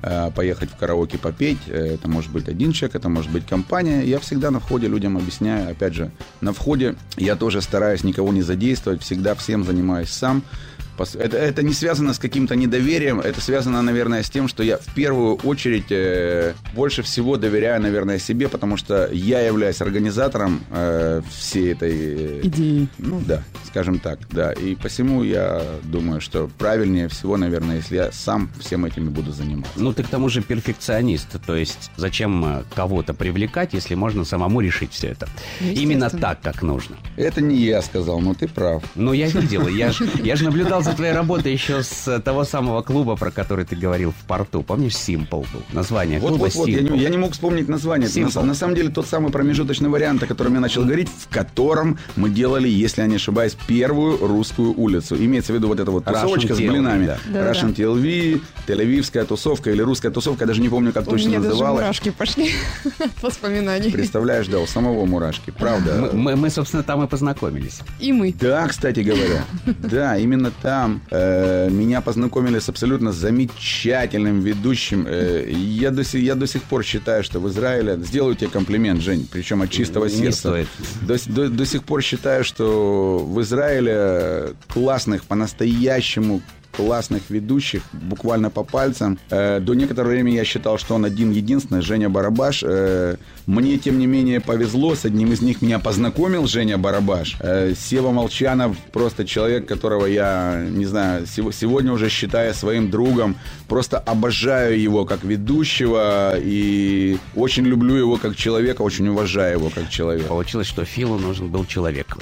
э, 0.03 0.31
поехать 0.35 0.71
в 0.71 0.77
караоке 0.77 1.19
попеть. 1.19 1.59
Э, 1.67 1.95
Это 1.95 2.09
может 2.09 2.31
быть 2.31 2.49
один 2.49 2.73
человек, 2.73 2.97
это 2.97 3.09
может 3.09 3.31
быть 3.31 3.47
компания. 3.47 4.03
Я 4.03 4.19
всегда 4.19 4.51
на 4.51 4.61
входе 4.61 4.89
людям 4.89 5.17
объясняю. 5.17 5.71
Опять 5.71 5.95
же, 5.95 6.11
на 6.41 6.53
входе 6.53 6.95
я 7.17 7.37
тоже 7.37 7.61
стараюсь 7.61 8.05
никого 8.05 8.33
не 8.33 8.43
задействовать. 8.43 9.03
Всегда 9.03 9.35
всем 9.35 9.65
занимаюсь 9.65 10.11
сам. 10.11 10.43
Это, 11.15 11.37
это 11.37 11.63
не 11.63 11.73
связано 11.73 12.13
с 12.15 12.19
каким-то 12.19 12.57
недоверием, 12.57 13.21
это 13.21 13.41
связано, 13.41 13.83
наверное, 13.83 14.23
с 14.23 14.31
тем, 14.31 14.49
что 14.49 14.63
я 14.63 14.79
в 14.79 14.95
первую 14.95 15.37
очередь 15.37 15.91
э, 15.91 16.55
больше 16.75 17.03
всего 17.03 17.37
доверяю, 17.37 17.81
наверное, 17.83 18.19
себе, 18.19 18.49
потому 18.49 18.77
что 18.77 19.09
я 19.13 19.41
являюсь 19.41 19.81
организатором 19.81 20.61
э, 20.71 21.23
всей 21.31 21.73
этой... 21.73 21.93
э, 21.93 22.41
Идеи. 22.45 22.89
ну 22.99 23.21
да, 23.27 23.43
скажем 23.67 23.99
так, 23.99 24.19
да. 24.31 24.53
И 24.53 24.75
посему 24.75 25.23
я 25.23 25.63
думаю, 25.85 26.21
что 26.21 26.51
правильнее 26.59 27.09
всего, 27.09 27.37
наверное, 27.37 27.77
если 27.77 27.97
я 27.97 28.13
сам 28.13 28.51
всем 28.61 28.85
этими 28.85 29.09
буду 29.09 29.33
заниматься. 29.33 29.73
Ну, 29.77 29.93
ты 29.93 30.03
к 30.03 30.09
тому 30.09 30.29
же 30.29 30.43
перфекционист, 30.43 31.29
то 31.47 31.57
есть 31.57 31.91
зачем 31.97 32.45
э, 32.45 32.63
кого-то 32.75 33.15
привлекать, 33.15 33.75
если 33.75 33.95
можно 33.95 34.25
самому 34.25 34.61
решить 34.61 34.93
все 34.93 35.09
это? 35.09 35.29
Именно 35.61 36.11
так, 36.11 36.41
как 36.43 36.63
нужно. 36.63 36.97
Это 37.17 37.41
не 37.41 37.57
я 37.57 37.83
сказал, 37.83 38.21
но 38.21 38.35
ты 38.35 38.49
прав. 38.49 38.83
Ну, 38.95 39.13
я 39.13 39.29
видел, 39.29 39.69
я 39.69 39.93
же 39.93 40.09
я 40.23 40.37
ж 40.37 40.43
наблюдал 40.43 40.83
за 40.83 40.90
твоей 40.97 41.13
работой 41.13 41.53
еще 41.53 41.83
с 41.83 42.21
того 42.21 42.45
самого 42.45 42.83
клуба, 42.83 43.17
про 43.17 43.31
который 43.31 43.65
ты 43.65 43.77
говорил 43.77 44.13
в 44.13 44.27
порту. 44.27 44.63
Помнишь, 44.63 44.93
Simple 44.93 45.29
был? 45.53 45.63
Название 45.73 46.19
Вот, 46.21 46.29
клуба 46.31 46.43
вот, 46.45 46.55
вот, 46.55 46.69
я 46.69 46.81
не, 46.81 46.99
я 46.99 47.09
не 47.09 47.19
мог 47.19 47.33
вспомнить 47.33 47.69
название. 47.69 48.09
Simple. 48.09 48.41
На, 48.41 48.47
на 48.49 48.55
самом 48.55 48.75
деле 48.75 48.91
тот 48.91 49.07
самый 49.07 49.31
промежуточный 49.31 49.89
вариант, 49.89 50.23
о 50.23 50.27
котором 50.27 50.55
я 50.55 50.61
начал 50.61 50.83
говорить, 50.85 51.09
в 51.09 51.29
котором 51.29 51.99
мы 52.17 52.31
делали, 52.31 52.69
если 52.69 53.03
я 53.03 53.07
не 53.07 53.17
ошибаюсь, 53.17 53.57
первую 53.67 54.19
русскую 54.27 54.73
улицу. 54.79 55.17
Имеется 55.17 55.53
в 55.53 55.57
виду 55.57 55.69
вот 55.69 55.81
эта 55.81 55.91
вот 55.91 56.05
Russian 56.05 56.13
тусовочка 56.23 56.55
с 56.55 56.59
TLV, 56.59 56.69
блинами. 56.71 57.07
да. 57.07 57.19
Да-да-да. 57.29 57.51
Russian 57.53 57.75
TLV, 57.75 58.41
Тель-Авивская 58.67 59.25
тусовка 59.25 59.71
или 59.71 59.83
русская 59.83 60.11
тусовка, 60.11 60.45
я 60.45 60.47
даже 60.47 60.61
не 60.61 60.69
помню, 60.69 60.93
как 60.93 61.07
У 61.07 61.11
точно 61.11 61.29
меня 61.29 61.39
даже 61.39 61.51
называлась. 61.51 61.81
мурашки 61.83 62.11
пошли 62.11 62.51
от 62.99 63.23
воспоминаний. 63.23 63.91
Представляешь, 63.91 64.47
да, 64.49 64.59
у 64.61 64.67
самого 64.67 65.05
мурашки, 65.07 65.51
правда. 65.51 66.11
Мы, 66.13 66.19
мы- 66.35 66.37
мы, 66.37 66.51
собственно, 66.51 66.83
там 66.83 67.03
и 67.05 67.07
познакомились. 67.07 67.81
И 67.99 68.13
мы. 68.13 68.33
Да, 68.39 68.67
кстати 68.69 69.01
говоря. 69.01 69.45
Да, 69.91 70.17
именно 70.19 70.51
там 70.71 71.01
э, 71.11 71.69
меня 71.69 72.01
познакомили 72.01 72.61
с 72.61 72.69
абсолютно 72.69 73.11
замечательным 73.11 74.39
ведущим. 74.41 75.05
Э, 75.09 75.51
я, 75.51 75.91
до 75.91 76.05
сих, 76.05 76.23
я 76.23 76.37
до 76.37 76.47
сих 76.47 76.63
пор 76.63 76.85
считаю, 76.85 77.25
что 77.25 77.41
в 77.41 77.49
Израиле... 77.49 77.97
Сделаю 78.05 78.37
тебе 78.37 78.51
комплимент, 78.51 79.01
Жень, 79.01 79.27
причем 79.33 79.63
от 79.63 79.71
чистого 79.71 80.05
Не 80.05 80.11
сердца. 80.17 80.39
стоит. 80.39 80.69
До, 81.03 81.17
до- 81.33 81.49
до 81.49 81.67
сих 81.67 81.83
пор 81.83 82.03
считаю, 82.03 82.45
что 82.45 83.19
в 83.19 83.41
Израиле 83.41 84.55
классных, 84.69 85.25
по-настоящему 85.25 86.41
классных 86.77 87.31
ведущих, 87.31 87.83
буквально 87.93 88.51
по 88.51 88.63
пальцам. 88.65 89.19
Э, 89.31 89.61
до 89.61 89.75
некоторого 89.75 90.11
времени 90.11 90.37
я 90.37 90.45
считал, 90.45 90.79
что 90.79 90.95
он 90.95 91.05
один 91.05 91.31
единственный, 91.31 91.83
Женя 91.83 92.09
Барабаш. 92.09 92.63
Э, 92.65 93.17
мне, 93.47 93.79
тем 93.79 93.99
не 93.99 94.07
менее, 94.07 94.41
повезло. 94.41 94.95
С 94.95 95.05
одним 95.05 95.33
из 95.33 95.43
них 95.43 95.63
меня 95.63 95.79
познакомил 95.79 96.47
Женя 96.47 96.79
Барабаш. 96.79 97.37
Э, 97.41 97.75
Сева 97.77 98.13
Молчанов 98.13 98.77
просто 98.93 99.25
человек, 99.25 99.67
которого 99.67 100.07
я, 100.07 100.65
не 100.71 100.87
знаю, 100.87 101.27
сего- 101.27 101.53
сегодня 101.53 101.93
уже 101.93 102.09
считаю 102.09 102.55
своим 102.55 102.91
другом. 102.91 103.37
Просто 103.69 103.99
обожаю 103.99 104.81
его 104.81 105.05
как 105.05 105.25
ведущего 105.25 106.35
и 106.39 107.19
очень 107.35 107.65
люблю 107.65 107.95
его 107.97 108.17
как 108.17 108.37
человека, 108.37 108.83
очень 108.83 109.09
уважаю 109.09 109.59
его 109.59 109.71
как 109.71 109.89
человека. 109.91 110.29
Получилось, 110.29 110.67
что 110.69 110.85
Филу 110.85 111.19
нужен 111.19 111.49
был 111.49 111.65
человек. 111.65 112.17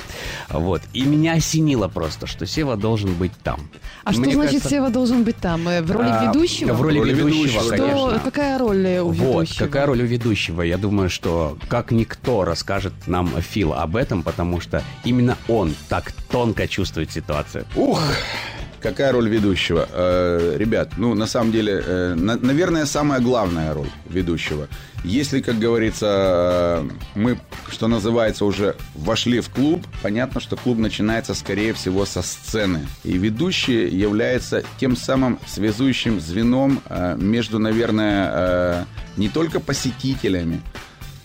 Вот. 0.49 0.81
И 0.95 1.03
меня 1.03 1.35
осенило 1.35 1.89
просто, 1.89 2.27
что 2.27 2.47
Сева 2.47 2.77
должен 2.77 3.15
быть 3.15 3.33
там. 3.43 3.61
А 4.05 4.13
что 4.13 4.23
Мне 4.23 4.38
значит 4.43 4.63
кажется, 4.63 4.69
Сева 4.71 4.91
должен 4.91 5.25
быть 5.25 5.37
там? 5.37 5.69
Э, 5.69 5.83
В 5.83 5.91
роли 5.91 6.09
а, 6.11 6.27
ведущего? 6.27 6.73
В 6.73 6.83
роли 6.83 6.99
В 6.99 7.03
роли 7.03 7.13
ведущего, 7.15 7.63
Что, 7.63 7.71
конечно. 7.71 8.21
какая 8.25 8.59
роль 8.59 8.87
у 8.99 9.09
Вот, 9.09 9.41
ведущего? 9.43 9.65
какая 9.67 9.87
роль 9.87 10.03
у 10.03 10.07
ведущего? 10.07 10.63
Я 10.63 10.79
думаю, 10.79 11.11
что 11.11 11.57
как 11.69 11.91
никто 11.91 12.45
расскажет 12.45 12.93
нам 13.07 13.29
Фил 13.41 13.73
об 13.75 13.97
этом, 13.97 14.23
потому 14.23 14.61
что 14.61 14.83
именно 15.05 15.37
он 15.49 15.75
так 15.89 16.13
тонко 16.31 16.67
чувствует 16.69 17.11
ситуацию. 17.13 17.65
Ух! 17.77 18.01
Какая 18.89 19.13
роль 19.13 19.29
ведущего? 19.29 19.87
Э, 19.93 20.55
ребят, 20.57 20.93
ну, 20.97 21.13
на 21.15 21.27
самом 21.27 21.53
деле, 21.53 21.83
э, 21.87 22.15
на- 22.15 22.39
наверное, 22.39 22.87
самая 22.87 23.21
главная 23.21 23.75
роль 23.75 23.91
ведущего. 24.09 24.67
Если, 25.05 25.43
как 25.43 25.59
говорится, 25.59 26.07
э, 26.07 26.89
мы, 27.15 27.39
что 27.71 27.87
называется, 27.87 28.47
уже 28.47 28.77
вошли 28.95 29.41
в 29.41 29.51
клуб, 29.51 29.87
понятно, 30.03 30.41
что 30.41 30.57
клуб 30.57 30.79
начинается, 30.79 31.35
скорее 31.35 31.75
всего, 31.75 32.07
со 32.07 32.23
сцены. 32.23 32.87
И 33.05 33.19
ведущий 33.19 33.89
является 33.89 34.63
тем 34.81 34.97
самым 34.97 35.39
связующим 35.47 36.19
звеном 36.19 36.81
э, 36.89 37.15
между, 37.19 37.59
наверное, 37.59 38.31
э, 38.33 38.85
не 39.19 39.29
только 39.29 39.61
посетителями, 39.61 40.63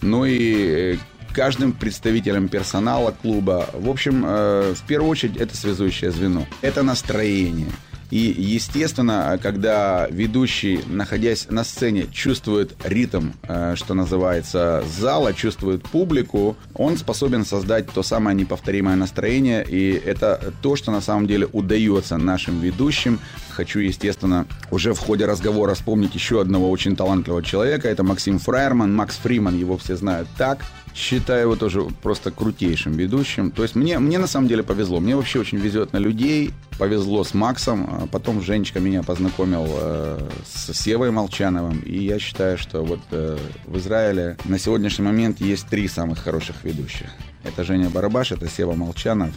ну 0.02 0.26
и 0.26 0.96
э, 0.96 0.98
каждым 1.34 1.74
представителем 1.74 2.48
персонала 2.48 3.14
клуба. 3.22 3.70
В 3.74 3.90
общем, 3.90 4.24
э, 4.26 4.74
в 4.76 4.88
первую 4.88 5.10
очередь 5.10 5.38
это 5.38 5.58
связующее 5.58 6.12
звено. 6.12 6.46
Это 6.62 6.84
настроение. 6.84 7.72
И, 8.12 8.36
естественно, 8.38 9.40
когда 9.42 10.08
ведущий, 10.12 10.82
находясь 10.86 11.48
на 11.50 11.64
сцене, 11.64 12.06
чувствует 12.12 12.76
ритм, 12.84 13.32
э, 13.42 13.74
что 13.76 13.96
называется, 13.96 14.84
зала, 15.00 15.34
чувствует 15.34 15.82
публику, 15.82 16.56
он 16.76 16.98
способен 16.98 17.44
создать 17.44 17.90
то 17.90 18.04
самое 18.04 18.38
неповторимое 18.38 18.96
настроение. 18.96 19.66
И 19.68 19.94
это 19.94 20.54
то, 20.62 20.76
что 20.76 20.92
на 20.92 21.02
самом 21.02 21.26
деле 21.26 21.48
удается 21.52 22.18
нашим 22.18 22.60
ведущим 22.60 23.20
хочу, 23.54 23.80
естественно, 23.80 24.46
уже 24.72 24.94
в 24.94 25.00
ходе 25.00 25.26
разговора 25.26 25.76
вспомнить 25.76 26.16
еще 26.16 26.42
одного 26.42 26.70
очень 26.70 26.96
талантливого 26.96 27.44
человека. 27.44 27.88
Это 27.88 28.04
Максим 28.04 28.40
Фраерман, 28.40 28.94
Макс 28.94 29.16
Фриман, 29.18 29.58
его 29.58 29.78
все 29.78 29.96
знают 29.96 30.28
так. 30.38 30.60
Считаю 30.94 31.42
его 31.42 31.56
тоже 31.56 31.82
просто 32.02 32.32
крутейшим 32.32 32.94
ведущим. 32.94 33.52
То 33.52 33.64
есть 33.64 33.76
мне, 33.76 33.98
мне 34.00 34.20
на 34.20 34.28
самом 34.28 34.48
деле 34.48 34.64
повезло. 34.64 35.00
Мне 35.00 35.16
вообще 35.16 35.40
очень 35.40 35.58
везет 35.58 35.92
на 35.94 35.98
людей. 35.98 36.52
Повезло 36.78 37.24
с 37.24 37.34
Максом. 37.34 37.88
А 37.90 38.08
потом 38.08 38.42
Женечка 38.42 38.80
меня 38.80 39.04
познакомил 39.04 39.66
э, 39.68 40.30
с 40.46 40.74
Севой 40.74 41.12
Молчановым. 41.12 41.80
И 41.80 42.04
я 42.04 42.20
считаю, 42.20 42.58
что 42.58 42.84
вот 42.84 43.00
э, 43.12 43.38
в 43.66 43.78
Израиле 43.78 44.38
на 44.46 44.60
сегодняшний 44.60 45.06
момент 45.06 45.42
есть 45.42 45.68
три 45.68 45.88
самых 45.88 46.20
хороших 46.20 46.64
ведущих. 46.64 47.08
Это 47.44 47.64
Женя 47.64 47.90
Барабаш, 47.90 48.32
это 48.32 48.48
Сева 48.48 48.74
Молчанов 48.74 49.32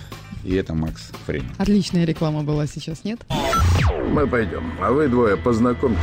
и 0.45 0.55
это 0.55 0.75
Макс 0.75 1.11
Фриман. 1.27 1.55
Отличная 1.59 2.05
реклама 2.05 2.43
была 2.43 2.67
сейчас, 2.67 3.03
нет? 3.05 3.21
Мы 4.13 4.27
пойдем, 4.27 4.73
а 4.81 4.93
вы 4.93 5.09
двое 5.09 5.37
познакомьтесь. 5.37 6.01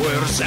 ОРЗ 0.00 0.44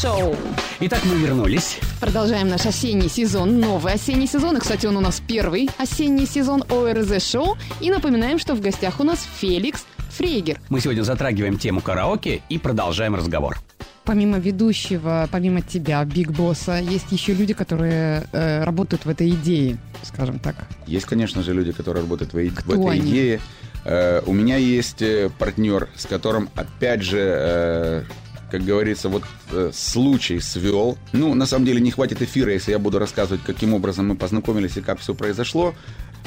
Шоу. 0.00 0.34
Итак, 0.80 1.00
мы 1.04 1.16
вернулись. 1.16 1.78
Продолжаем 2.00 2.48
наш 2.48 2.64
осенний 2.66 3.08
сезон, 3.08 3.60
новый 3.60 3.92
осенний 3.94 4.26
сезон. 4.26 4.56
И, 4.56 4.60
кстати, 4.60 4.86
он 4.86 4.96
у 4.96 5.00
нас 5.00 5.20
первый 5.26 5.68
осенний 5.78 6.26
сезон 6.26 6.64
ОРЗ 6.70 7.22
Шоу. 7.22 7.56
И 7.80 7.90
напоминаем, 7.90 8.38
что 8.38 8.54
в 8.54 8.60
гостях 8.60 9.00
у 9.00 9.04
нас 9.04 9.26
Феликс 9.40 9.84
Фрейгер. 10.16 10.60
Мы 10.70 10.80
сегодня 10.80 11.02
затрагиваем 11.02 11.58
тему 11.58 11.80
караоке 11.80 12.40
и 12.48 12.58
продолжаем 12.58 13.14
разговор. 13.14 13.58
Помимо 14.04 14.38
ведущего, 14.38 15.28
помимо 15.30 15.60
тебя, 15.60 16.02
Биг 16.04 16.30
Босса, 16.30 16.78
есть 16.78 17.12
еще 17.12 17.34
люди, 17.34 17.52
которые 17.52 18.24
э, 18.32 18.64
работают 18.64 19.04
в 19.04 19.08
этой 19.10 19.28
идее, 19.28 19.76
скажем 20.02 20.38
так. 20.38 20.54
Есть, 20.86 21.04
конечно 21.04 21.42
же, 21.42 21.52
люди, 21.52 21.72
которые 21.72 22.02
работают 22.04 22.32
в, 22.32 22.38
и- 22.38 22.48
в 22.48 22.54
Кто 22.54 22.72
этой 22.72 23.00
они? 23.00 23.10
идее. 23.10 23.40
Э, 23.84 24.22
у 24.24 24.32
меня 24.32 24.56
есть 24.56 25.02
э, 25.02 25.30
партнер, 25.38 25.88
с 25.94 26.06
которым, 26.06 26.48
опять 26.54 27.02
же, 27.02 27.18
э, 27.20 28.02
как 28.50 28.64
говорится, 28.64 29.08
вот 29.08 29.24
э, 29.52 29.70
случай 29.74 30.40
свел. 30.40 30.98
Ну, 31.12 31.34
на 31.34 31.46
самом 31.46 31.66
деле, 31.66 31.80
не 31.80 31.90
хватит 31.90 32.22
эфира, 32.22 32.52
если 32.52 32.72
я 32.72 32.78
буду 32.78 32.98
рассказывать, 32.98 33.42
каким 33.44 33.74
образом 33.74 34.08
мы 34.08 34.16
познакомились 34.16 34.76
и 34.76 34.80
как 34.80 34.98
все 35.00 35.14
произошло. 35.14 35.74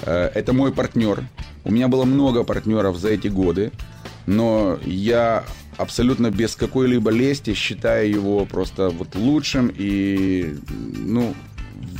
Э, 0.04 0.32
это 0.34 0.54
мой 0.54 0.72
партнер. 0.72 1.24
У 1.63 1.72
меня 1.72 1.88
было 1.88 2.06
много 2.06 2.44
партнеров 2.44 2.98
за 2.98 3.10
эти 3.10 3.28
годы, 3.28 3.72
но 4.25 4.80
я 4.86 5.44
абсолютно 5.78 6.32
без 6.32 6.56
какой-либо 6.56 7.12
лести 7.12 7.54
считаю 7.54 8.10
его 8.10 8.46
просто 8.46 8.90
вот 8.90 9.16
лучшим 9.16 9.72
и, 9.75 10.56
ну, 10.70 11.34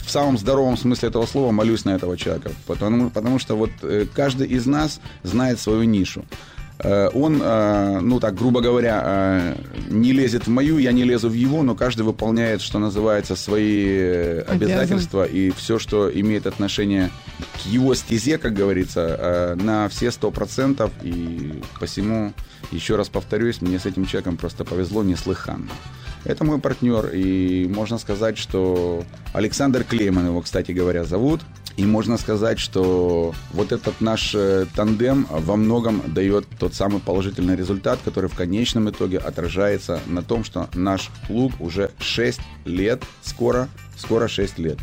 в 0.06 0.10
самом 0.10 0.38
здоровом 0.38 0.78
смысле 0.78 1.10
этого 1.10 1.26
слова 1.26 1.52
молюсь 1.52 1.86
на 1.86 1.92
этого 1.92 2.18
человека, 2.18 2.52
потому, 2.68 3.10
потому 3.10 3.40
что 3.40 3.56
вот 3.56 3.72
э, 3.82 4.06
каждый 4.14 4.48
из 4.48 4.66
нас 4.66 5.00
знает 5.24 5.60
свою 5.60 5.84
нишу. 5.84 6.26
Э, 6.84 7.10
Он, 7.14 7.40
э, 7.42 8.00
ну 8.02 8.20
так, 8.20 8.36
грубо 8.36 8.62
говоря, 8.62 9.02
э, 9.04 9.56
не 9.90 10.14
лезет 10.14 10.48
в 10.48 10.50
мою, 10.50 10.80
я 10.80 10.92
не 10.92 11.04
лезу 11.04 11.30
в 11.30 11.34
его, 11.34 11.64
но 11.64 11.76
каждый 11.76 12.02
выполняет, 12.02 12.62
что 12.62 12.80
называется, 12.80 13.36
свои 13.36 14.40
обязательства 14.40 15.24
и 15.24 15.52
все, 15.52 15.78
что 15.78 16.10
имеет 16.12 16.48
отношение 16.48 17.12
к 17.54 17.66
его 17.68 17.94
стезе, 17.94 18.38
как 18.38 18.54
говорится, 18.54 19.56
на 19.62 19.90
все 19.90 20.12
сто 20.12 20.32
процентов. 20.32 20.92
И 21.04 21.62
посему, 21.80 22.34
еще 22.72 22.96
раз 22.96 23.10
повторюсь, 23.10 23.62
мне 23.62 23.80
с 23.80 23.86
этим 23.86 24.06
человеком 24.06 24.38
просто 24.38 24.66
повезло 24.66 25.04
неслыханно. 25.04 25.70
Это 26.24 26.44
мой 26.44 26.60
партнер, 26.60 27.10
и 27.14 27.68
можно 27.68 27.98
сказать, 27.98 28.38
что 28.38 29.04
Александр 29.34 29.84
Клейман 29.84 30.28
его, 30.28 30.42
кстати 30.42 30.72
говоря, 30.72 31.04
зовут. 31.04 31.42
И 31.78 31.86
можно 31.86 32.18
сказать, 32.18 32.60
что 32.60 33.34
вот 33.52 33.72
этот 33.72 34.02
наш 34.02 34.36
э, 34.36 34.66
тандем 34.76 35.26
во 35.30 35.56
многом 35.56 36.02
дает 36.14 36.46
тот 36.60 36.74
самый 36.74 37.00
положительный 37.00 37.56
результат, 37.56 38.00
который 38.04 38.30
в 38.30 38.36
конечном 38.36 38.90
итоге 38.90 39.18
отражается 39.18 40.00
на 40.08 40.22
том, 40.22 40.44
что 40.44 40.70
наш 40.74 41.10
клуб 41.28 41.54
уже 41.60 41.92
6 42.00 42.40
лет, 42.66 43.04
скоро, 43.22 43.70
скоро 43.98 44.28
6 44.28 44.60
лет. 44.60 44.78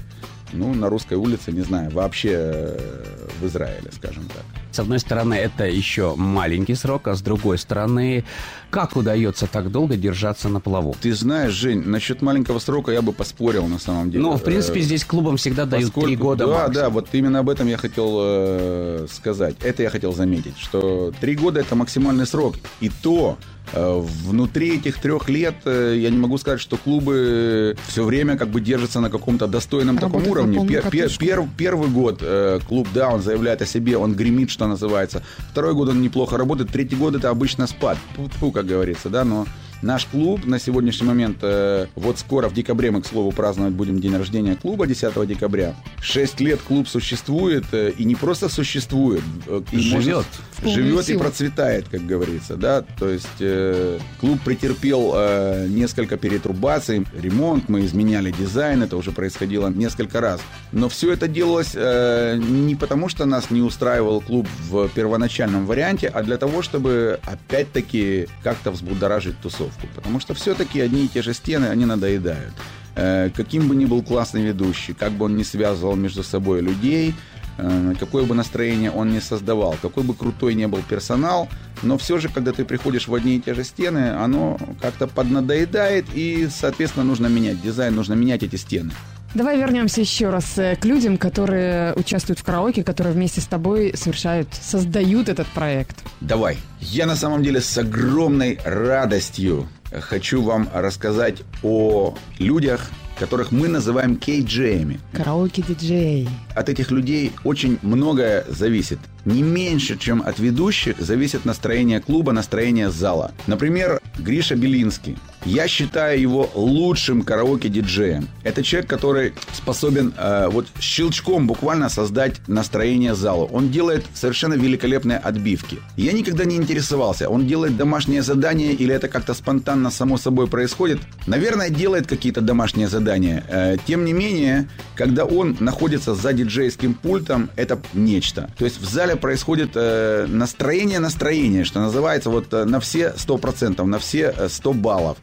Ну, 0.53 0.73
на 0.75 0.89
русской 0.89 1.15
улице, 1.15 1.53
не 1.53 1.61
знаю, 1.61 1.91
вообще 1.91 2.31
э, 2.33 3.29
в 3.41 3.47
Израиле, 3.47 3.91
скажем 3.93 4.25
так. 4.29 4.45
С 4.79 4.81
одной 4.81 5.01
стороны, 5.01 5.35
это 5.35 5.65
еще 5.65 6.15
маленький 6.15 6.77
срок, 6.77 7.09
а 7.09 7.17
с 7.17 7.21
другой 7.21 7.59
стороны, 7.59 8.25
как 8.71 8.95
удается 8.95 9.49
так 9.49 9.73
долго 9.73 9.97
держаться 9.97 10.49
на 10.49 10.61
плаву? 10.61 10.95
Ты 11.01 11.13
знаешь, 11.15 11.51
Жень, 11.53 11.83
насчет 11.85 12.23
маленького 12.23 12.61
срока 12.61 12.93
я 12.93 13.03
бы 13.03 13.13
поспорил 13.13 13.67
на 13.67 13.81
самом 13.81 14.13
деле. 14.13 14.23
Ну, 14.23 14.37
в 14.37 14.43
принципе, 14.45 14.79
Э, 14.79 14.83
здесь 14.85 15.05
клубам 15.05 15.37
всегда 15.37 15.65
дают 15.67 15.93
три 15.93 16.15
года 16.15 16.47
Да, 16.47 16.53
максимум. 16.53 16.75
да, 16.75 16.91
вот 16.91 17.09
именно 17.11 17.41
об 17.41 17.51
этом 17.51 17.67
я 17.67 17.77
хотел 17.77 18.19
э, 18.21 19.07
сказать. 19.11 19.57
Это 19.65 19.83
я 19.83 19.91
хотел 19.91 20.13
заметить, 20.13 20.57
что 20.59 21.13
три 21.21 21.35
года 21.35 21.59
это 21.59 21.75
максимальный 21.75 22.27
срок. 22.27 22.55
И 22.81 22.89
то 22.89 23.37
э, 23.73 24.01
внутри 24.27 24.77
этих 24.77 25.01
трех 25.01 25.29
лет 25.29 25.57
э, 25.65 25.97
я 25.99 26.11
не 26.11 26.19
могу 26.19 26.39
сказать, 26.39 26.61
что 26.61 26.77
клубы 26.77 27.77
все 27.89 28.05
время 28.05 28.37
как 28.37 28.49
бы 28.51 28.61
держатся 28.61 29.01
на 29.01 29.11
каком-то 29.11 29.49
достойном 29.49 29.97
таком 29.99 30.23
Работают 30.23 30.47
на 30.55 30.61
уровне. 30.61 30.75
Пер- 30.77 30.89
пер- 30.91 31.19
пер- 31.19 31.49
первый 31.57 31.89
год 31.89 32.19
э, 32.21 32.61
клуб, 32.69 32.87
да, 32.95 33.09
он 33.09 33.23
заявляет 33.23 33.61
о 33.63 33.67
себе, 33.67 33.97
он 33.97 34.15
гремит, 34.15 34.51
что 34.51 34.67
называется. 34.69 35.23
Второй 35.51 35.75
год 35.75 35.89
он 35.89 36.03
неплохо 36.03 36.37
работает, 36.37 36.71
третий 36.71 36.97
год 36.97 37.15
это 37.15 37.31
обычно 37.31 37.67
спад. 37.67 37.99
Фу, 38.39 38.53
как 38.53 38.67
говорится, 38.67 39.09
да, 39.09 39.25
но 39.25 39.47
Наш 39.83 40.07
клуб 40.07 40.45
на 40.45 40.59
сегодняшний 40.59 41.07
момент, 41.07 41.39
э, 41.43 41.87
вот 41.95 42.19
скоро 42.19 42.49
в 42.49 42.55
декабре 42.55 42.91
мы, 42.91 43.01
к 43.01 43.07
слову, 43.07 43.31
праздновать 43.31 43.75
будем 43.75 44.01
день 44.01 44.17
рождения 44.17 44.57
клуба 44.57 44.87
10 44.87 45.25
декабря. 45.27 45.75
Шесть 46.01 46.41
лет 46.41 46.61
клуб 46.61 46.89
существует, 46.89 47.65
э, 47.73 47.93
и 47.97 48.05
не 48.05 48.17
просто 48.17 48.49
существует. 48.49 49.23
э, 49.47 49.63
и 49.71 49.79
Живет. 49.79 50.27
Живет 50.65 51.09
и 51.09 51.17
процветает, 51.17 51.89
как 51.89 52.05
говорится, 52.05 52.57
да. 52.57 52.83
То 52.99 53.09
есть 53.09 53.29
э, 53.39 54.01
клуб 54.21 54.41
претерпел 54.45 55.13
э, 55.15 55.67
несколько 55.69 56.17
перетрубаций, 56.17 57.07
ремонт, 57.17 57.69
мы 57.69 57.85
изменяли 57.85 58.33
дизайн, 58.33 58.83
это 58.83 58.97
уже 58.97 59.13
происходило 59.13 59.69
несколько 59.69 60.21
раз. 60.21 60.41
Но 60.73 60.89
все 60.89 61.13
это 61.13 61.29
делалось 61.29 61.73
э, 61.75 62.37
не 62.37 62.75
потому, 62.75 63.09
что 63.09 63.27
нас 63.27 63.51
не 63.51 63.63
устраивал 63.63 64.21
клуб 64.21 64.49
в 64.69 64.89
первоначальном 64.89 65.67
варианте, 65.67 66.09
а 66.09 66.25
для 66.25 66.37
того, 66.37 66.63
чтобы 66.63 67.21
опять-таки 67.25 68.27
как-то 68.43 68.73
взбудоражить 68.73 69.39
тусовку. 69.41 69.68
Потому 69.95 70.21
что 70.21 70.35
все-таки 70.35 70.81
одни 70.81 71.05
и 71.05 71.09
те 71.09 71.23
же 71.23 71.35
стены, 71.35 71.67
они 71.67 71.85
надоедают. 71.85 72.55
Э, 72.97 73.31
каким 73.35 73.69
бы 73.69 73.77
ни 73.77 73.85
был 73.85 74.03
классный 74.03 74.43
ведущий, 74.43 74.93
как 74.93 75.13
бы 75.13 75.27
он 75.27 75.37
ни 75.37 75.45
связывал 75.45 75.95
между 75.97 76.23
собой 76.23 76.61
людей, 76.61 77.15
э, 77.57 77.95
какое 77.99 78.25
бы 78.25 78.35
настроение 78.35 78.91
он 78.91 79.13
ни 79.13 79.21
создавал, 79.21 79.77
какой 79.81 80.03
бы 80.03 80.15
крутой 80.15 80.55
не 80.55 80.67
был 80.67 80.83
персонал, 80.89 81.49
но 81.83 81.97
все 81.97 82.19
же, 82.19 82.29
когда 82.29 82.53
ты 82.53 82.65
приходишь 82.65 83.07
в 83.07 83.15
одни 83.15 83.37
и 83.37 83.41
те 83.41 83.55
же 83.55 83.63
стены, 83.63 84.11
оно 84.11 84.59
как-то 84.81 85.07
поднадоедает, 85.07 86.07
и, 86.13 86.49
соответственно, 86.51 87.05
нужно 87.05 87.29
менять 87.29 87.63
дизайн, 87.63 87.95
нужно 87.95 88.15
менять 88.15 88.43
эти 88.43 88.57
стены. 88.57 88.91
Давай 89.39 89.57
вернемся 89.57 90.01
еще 90.01 90.31
раз 90.31 90.59
э, 90.59 90.75
к 90.75 90.85
людям, 90.85 91.17
которые 91.17 91.95
участвуют 91.95 92.41
в 92.41 92.43
караоке, 92.43 92.83
которые 92.83 93.15
вместе 93.15 93.41
с 93.41 93.47
тобой 93.47 93.93
совершают, 93.95 94.49
создают 94.53 95.29
этот 95.29 95.47
проект. 95.47 95.95
Давай. 96.21 96.57
Я 96.81 97.07
на 97.07 97.15
самом 97.15 97.45
деле 97.45 97.61
с 97.61 97.79
огромной 97.79 98.59
радостью 98.65 99.69
хочу 99.93 100.43
вам 100.43 100.69
рассказать 100.75 101.45
о 101.63 102.17
людях, 102.41 102.91
которых 103.17 103.53
мы 103.53 103.69
называем 103.69 104.17
кейджеями. 104.17 104.99
Караоке-диджей. 105.13 106.29
От 106.57 106.69
этих 106.69 106.91
людей 106.91 107.31
очень 107.45 107.79
многое 107.83 108.45
зависит. 108.49 108.99
Не 109.25 109.43
меньше, 109.43 109.97
чем 109.99 110.21
от 110.21 110.41
ведущих, 110.41 110.99
зависит 110.99 111.45
настроение 111.45 112.01
клуба, 112.01 112.33
настроение 112.33 112.91
зала. 112.91 113.31
Например, 113.47 114.01
Гриша 114.19 114.57
Белинский. 114.57 115.17
Я 115.45 115.69
считаю 115.69 116.21
его 116.21 116.51
лучшим 116.55 117.23
караоке-диджеем. 117.23 118.29
Это 118.43 118.63
человек, 118.63 118.91
который 118.91 119.35
способен 119.53 120.13
э, 120.17 120.49
вот 120.51 120.67
щелчком 120.81 121.47
буквально 121.47 121.89
создать 121.89 122.47
настроение 122.49 123.15
залу. 123.15 123.49
Он 123.53 123.71
делает 123.71 124.05
совершенно 124.15 124.55
великолепные 124.55 125.19
отбивки. 125.19 125.79
Я 125.97 126.13
никогда 126.13 126.45
не 126.45 126.57
интересовался, 126.57 127.29
он 127.29 127.47
делает 127.47 127.77
домашнее 127.77 128.23
задание 128.23 128.73
или 128.73 128.95
это 128.95 129.09
как-то 129.09 129.35
спонтанно 129.35 129.91
само 129.91 130.19
собой 130.19 130.49
происходит. 130.49 130.99
Наверное, 131.27 131.71
делает 131.71 132.07
какие-то 132.07 132.41
домашние 132.41 132.89
задания. 132.89 133.45
Э, 133.49 133.77
тем 133.87 134.05
не 134.05 134.13
менее, 134.13 134.69
когда 134.97 135.25
он 135.25 135.57
находится 135.61 136.15
за 136.15 136.33
диджейским 136.33 136.95
пультом, 136.95 137.49
это 137.57 137.81
нечто. 137.95 138.51
То 138.59 138.65
есть 138.65 138.81
в 138.81 138.85
зале 138.85 139.17
происходит 139.17 139.71
э, 139.75 140.27
настроение 140.29 140.99
настроение, 140.99 141.65
что 141.65 141.81
называется, 141.81 142.31
вот 142.31 142.53
э, 142.53 142.65
на 142.65 142.81
все 142.81 143.15
100%, 143.17 143.85
на 143.85 143.99
все 143.99 144.35
э, 144.37 144.49
100 144.49 144.73
баллов. 144.73 145.17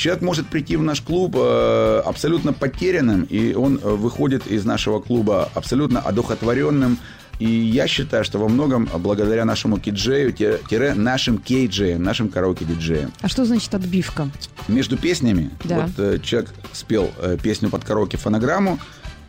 Человек 0.00 0.22
может 0.22 0.46
прийти 0.46 0.76
в 0.76 0.82
наш 0.82 1.02
клуб 1.02 1.36
э, 1.36 2.02
абсолютно 2.06 2.54
потерянным, 2.54 3.24
и 3.24 3.52
он 3.52 3.78
э, 3.82 3.86
выходит 3.86 4.46
из 4.46 4.64
нашего 4.64 4.98
клуба 4.98 5.50
абсолютно 5.54 6.00
одухотворенным. 6.00 6.96
И 7.38 7.44
я 7.46 7.86
считаю, 7.86 8.24
что 8.24 8.38
во 8.38 8.48
многом 8.48 8.88
благодаря 8.96 9.44
нашему 9.44 9.78
киджею, 9.78 10.32
тире 10.32 10.94
нашим 10.94 11.36
кейджеям, 11.36 12.02
нашим 12.02 12.30
караоке-диджеям. 12.30 13.12
А 13.20 13.28
что 13.28 13.44
значит 13.44 13.74
отбивка? 13.74 14.30
Между 14.68 14.96
песнями, 14.96 15.50
Да. 15.64 15.80
вот 15.82 15.90
э, 15.98 16.18
человек 16.20 16.54
спел 16.72 17.10
э, 17.18 17.36
песню 17.42 17.68
под 17.68 17.84
караоке 17.84 18.16
фонограмму, 18.16 18.78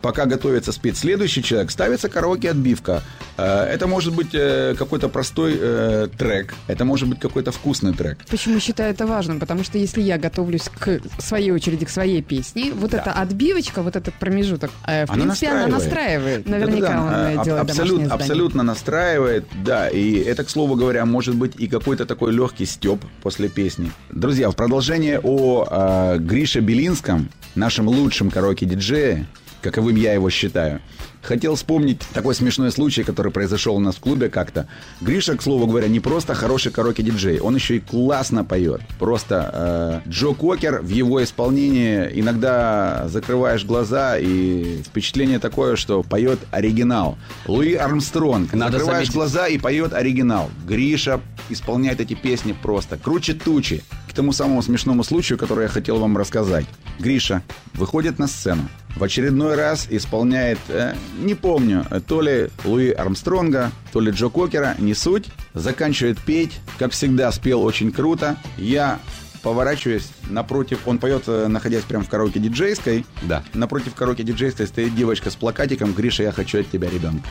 пока 0.02 0.26
готовится 0.26 0.72
спеть 0.72 0.96
следующий 0.96 1.42
человек, 1.42 1.70
ставится 1.70 2.08
караоке-отбивка. 2.08 3.02
Э, 3.38 3.64
Это 3.64 3.86
может 3.86 4.14
быть 4.14 4.34
э, 4.34 4.74
какой-то 4.78 5.08
простой 5.08 5.56
э, 5.58 6.08
трек, 6.18 6.54
это 6.66 6.84
может 6.84 7.08
быть 7.08 7.20
какой-то 7.20 7.52
вкусный 7.52 7.94
трек. 7.94 8.18
Почему 8.28 8.60
считаю 8.60 8.92
это 8.92 9.06
важным? 9.06 9.40
Потому 9.40 9.64
что 9.64 9.78
если 9.78 10.02
я 10.02 10.18
готовлюсь 10.18 10.68
к 10.68 11.00
своей 11.18 11.52
очереди, 11.52 11.86
к 11.86 11.90
своей 11.90 12.22
песне, 12.22 12.72
вот 12.74 12.94
эта 12.94 13.12
отбивочка, 13.12 13.82
вот 13.82 13.96
этот 13.96 14.14
промежуток, 14.14 14.70
в 14.82 14.86
Она 14.86 15.06
принципе, 15.06 15.48
она 15.48 15.66
настраивает. 15.68 16.46
Наверняка 16.46 16.88
Да-да-да, 16.88 17.02
он 17.02 17.08
а, 17.12 17.40
э, 17.40 17.44
делает 17.44 17.70
абсолютно, 17.70 18.14
абсолютно 18.14 18.62
настраивает, 18.62 19.44
да. 19.64 19.88
И 19.88 20.16
это, 20.16 20.44
к 20.44 20.50
слову 20.50 20.74
говоря, 20.74 21.04
может 21.04 21.34
быть 21.34 21.54
и 21.58 21.66
какой-то 21.66 22.06
такой 22.06 22.32
легкий 22.32 22.66
степ 22.66 23.04
после 23.22 23.48
песни. 23.48 23.92
Друзья, 24.10 24.50
в 24.50 24.56
продолжение 24.56 25.20
о 25.22 25.66
э, 25.70 26.18
Грише 26.18 26.60
Белинском, 26.60 27.28
нашем 27.54 27.88
лучшем 27.88 28.30
караоке-диджее, 28.30 29.26
каковым 29.62 29.96
я 29.96 30.12
его 30.12 30.28
считаю. 30.30 30.80
Хотел 31.22 31.54
вспомнить 31.54 32.00
такой 32.12 32.34
смешной 32.34 32.72
случай, 32.72 33.04
который 33.04 33.30
произошел 33.30 33.76
у 33.76 33.80
нас 33.80 33.94
в 33.94 34.00
клубе 34.00 34.28
как-то. 34.28 34.66
Гриша, 35.00 35.36
к 35.36 35.42
слову 35.42 35.68
говоря, 35.68 35.86
не 35.86 36.00
просто 36.00 36.34
хороший 36.34 36.72
караоке-диджей, 36.72 37.38
он 37.38 37.54
еще 37.54 37.76
и 37.76 37.80
классно 37.80 38.44
поет. 38.44 38.80
Просто 38.98 40.02
э, 40.04 40.10
Джо 40.10 40.34
Кокер 40.34 40.80
в 40.82 40.88
его 40.88 41.22
исполнении 41.22 42.08
иногда 42.14 43.04
закрываешь 43.08 43.64
глаза, 43.64 44.18
и 44.18 44.82
впечатление 44.82 45.38
такое, 45.38 45.76
что 45.76 46.02
поет 46.02 46.40
оригинал. 46.50 47.16
Луи 47.46 47.74
Армстронг. 47.74 48.52
Надо 48.52 48.72
закрываешь 48.78 49.06
заметить- 49.06 49.14
глаза 49.14 49.46
и 49.46 49.58
поет 49.58 49.92
оригинал. 49.92 50.50
Гриша 50.66 51.20
исполняет 51.50 52.00
эти 52.00 52.14
песни 52.14 52.52
просто. 52.60 52.96
Круче 52.96 53.34
тучи. 53.34 53.84
К 54.10 54.14
тому 54.14 54.32
самому 54.32 54.60
смешному 54.60 55.04
случаю, 55.04 55.38
который 55.38 55.62
я 55.62 55.68
хотел 55.68 55.98
вам 55.98 56.16
рассказать. 56.18 56.66
Гриша 56.98 57.42
выходит 57.74 58.18
на 58.18 58.26
сцену. 58.26 58.68
В 58.96 59.04
очередной 59.04 59.56
раз 59.56 59.86
исполняет, 59.90 60.58
э, 60.68 60.94
не 61.18 61.34
помню, 61.34 61.86
то 62.06 62.20
ли 62.20 62.50
Луи 62.64 62.90
Армстронга, 62.90 63.72
то 63.92 64.00
ли 64.00 64.12
Джо 64.12 64.28
Кокера, 64.28 64.76
не 64.78 64.94
суть. 64.94 65.28
Заканчивает 65.54 66.18
петь. 66.18 66.60
Как 66.78 66.92
всегда, 66.92 67.32
спел 67.32 67.62
очень 67.62 67.90
круто. 67.90 68.36
Я 68.56 69.00
поворачиваюсь 69.42 70.08
напротив, 70.30 70.80
он 70.86 70.98
поет, 70.98 71.24
э, 71.26 71.48
находясь 71.48 71.82
прямо 71.84 72.04
в 72.04 72.08
караоке 72.08 72.38
диджейской. 72.38 73.04
Да. 73.22 73.42
Напротив 73.54 73.94
караоке 73.94 74.22
диджейской 74.22 74.66
стоит 74.66 74.94
девочка 74.94 75.30
с 75.30 75.34
плакатиком 75.34 75.92
«Гриша, 75.92 76.22
я 76.22 76.32
хочу 76.32 76.60
от 76.60 76.70
тебя 76.70 76.88
ребенка». 76.88 77.28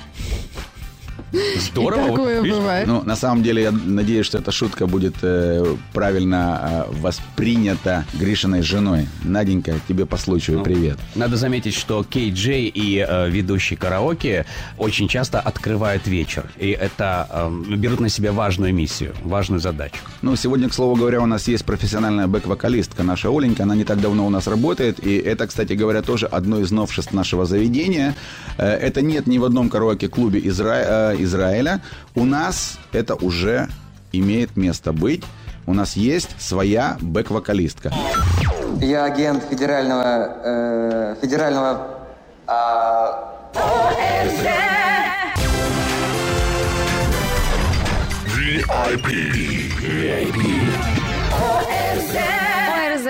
Здорово. 1.60 2.08
И 2.08 2.10
такое 2.10 2.42
видишь, 2.42 2.58
бывает. 2.58 2.88
Ну, 2.88 3.04
на 3.04 3.16
самом 3.16 3.44
деле, 3.44 3.64
я 3.64 3.72
надеюсь, 3.72 4.26
что 4.26 4.38
эта 4.38 4.52
шутка 4.52 4.88
будет 4.88 5.16
э, 5.22 5.76
правильно 5.94 6.86
э, 6.90 6.94
воспринята 7.02 8.06
Гришиной 8.14 8.62
женой. 8.62 9.08
Наденька, 9.24 9.74
тебе 9.88 10.06
по 10.06 10.18
случаю 10.18 10.58
Ну, 10.60 10.64
привет. 10.64 10.98
Надо 11.16 11.38
заметить, 11.38 11.74
что 11.74 12.04
Кей 12.04 12.32
Джей 12.32 12.68
и 12.68 13.06
э, 13.08 13.30
ведущий 13.30 13.76
караоке 13.76 14.46
очень 14.78 15.08
часто 15.08 15.40
открывают 15.40 16.08
вечер. 16.08 16.46
И 16.58 16.70
это 16.70 17.28
э, 17.30 17.76
берут 17.76 18.00
на 18.00 18.10
себя 18.10 18.32
важную 18.34 18.74
миссию, 18.74 19.14
важную 19.24 19.60
задачу. 19.60 19.98
Ну, 20.22 20.36
сегодня, 20.36 20.68
к 20.70 20.74
слову 20.74 20.96
говоря, 20.96 21.22
у 21.22 21.26
нас 21.26 21.48
есть 21.48 21.64
профессиональная 21.66 22.28
бэк-вокалистка, 22.28 23.04
наша 23.04 23.30
Оленька. 23.30 23.64
Она 23.64 23.76
не 23.76 23.84
так 23.86 24.02
давно 24.02 24.26
у 24.26 24.30
нас 24.30 24.48
работает. 24.48 25.06
И 25.06 25.18
это, 25.18 25.48
кстати 25.48 25.74
говоря, 25.74 26.02
тоже 26.02 26.26
одно 26.26 26.60
из 26.60 26.72
новшеств 26.72 27.14
нашего 27.14 27.46
заведения. 27.46 28.16
Э, 28.58 28.66
это 28.68 29.02
нет 29.02 29.28
ни 29.28 29.38
в 29.38 29.46
одном 29.46 29.70
караоке-клубе 29.70 30.40
Изра- 30.40 31.14
э, 31.14 31.21
Израиля. 31.24 31.82
У 32.16 32.26
нас 32.26 32.78
это 32.92 33.16
уже 33.16 33.68
имеет 34.12 34.58
место 34.58 34.94
быть. 34.94 35.24
У 35.66 35.74
нас 35.74 35.96
есть 35.96 36.40
своя 36.40 36.98
бэк-вокалистка. 37.02 37.94
Я 38.82 39.06
агент 39.06 39.44
федерального... 39.44 40.38
э, 40.44 41.16
федерального... 41.22 42.00
а, 42.48 43.32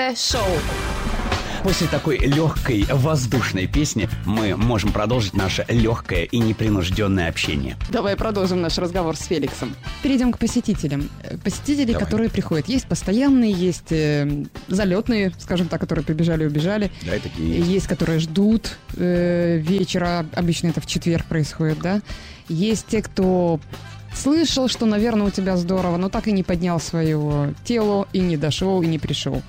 ОРЗ 0.04 0.19
Шоу. 0.19 1.01
После 1.63 1.88
такой 1.88 2.17
легкой 2.17 2.86
воздушной 2.89 3.67
песни 3.67 4.10
мы 4.26 4.56
можем 4.56 4.91
продолжить 4.91 5.34
наше 5.34 5.63
легкое 5.69 6.24
и 6.24 6.39
непринужденное 6.39 7.30
общение. 7.30 7.78
Давай 7.91 8.15
продолжим 8.15 8.62
наш 8.62 8.80
разговор 8.80 9.15
с 9.15 9.26
Феликсом. 9.26 9.76
Перейдем 10.02 10.32
к 10.32 10.39
посетителям. 10.39 11.08
Посетители, 11.43 11.91
Давай. 11.91 12.04
которые 12.04 12.30
приходят. 12.32 12.67
Есть 12.67 12.88
постоянные, 12.88 13.52
есть 13.52 13.91
э, 13.91 14.45
залетные, 14.69 15.34
скажем 15.38 15.67
так, 15.67 15.80
которые 15.80 16.04
прибежали 16.04 16.45
и 16.45 16.47
убежали. 16.47 16.91
Да, 17.06 17.15
и 17.15 17.19
такие 17.19 17.58
Есть. 17.60 17.69
есть. 17.69 17.88
которые 17.88 18.19
ждут 18.19 18.78
э, 18.97 19.58
вечера. 19.58 20.26
Обычно 20.34 20.69
это 20.69 20.82
в 20.82 20.88
четверг 20.88 21.26
происходит, 21.26 21.78
да. 21.80 22.02
Есть 22.50 22.88
те, 22.88 23.04
кто 23.04 23.60
слышал, 24.15 24.67
что, 24.67 24.88
наверное, 24.88 25.28
у 25.28 25.30
тебя 25.30 25.58
здорово, 25.58 25.97
но 25.97 26.10
так 26.10 26.28
и 26.28 26.32
не 26.32 26.41
поднял 26.41 26.80
свое 26.80 27.54
тело, 27.63 28.08
и 28.13 28.19
не 28.19 28.36
дошел, 28.36 28.82
и 28.82 28.88
не 28.88 28.97
пришел. 28.97 29.43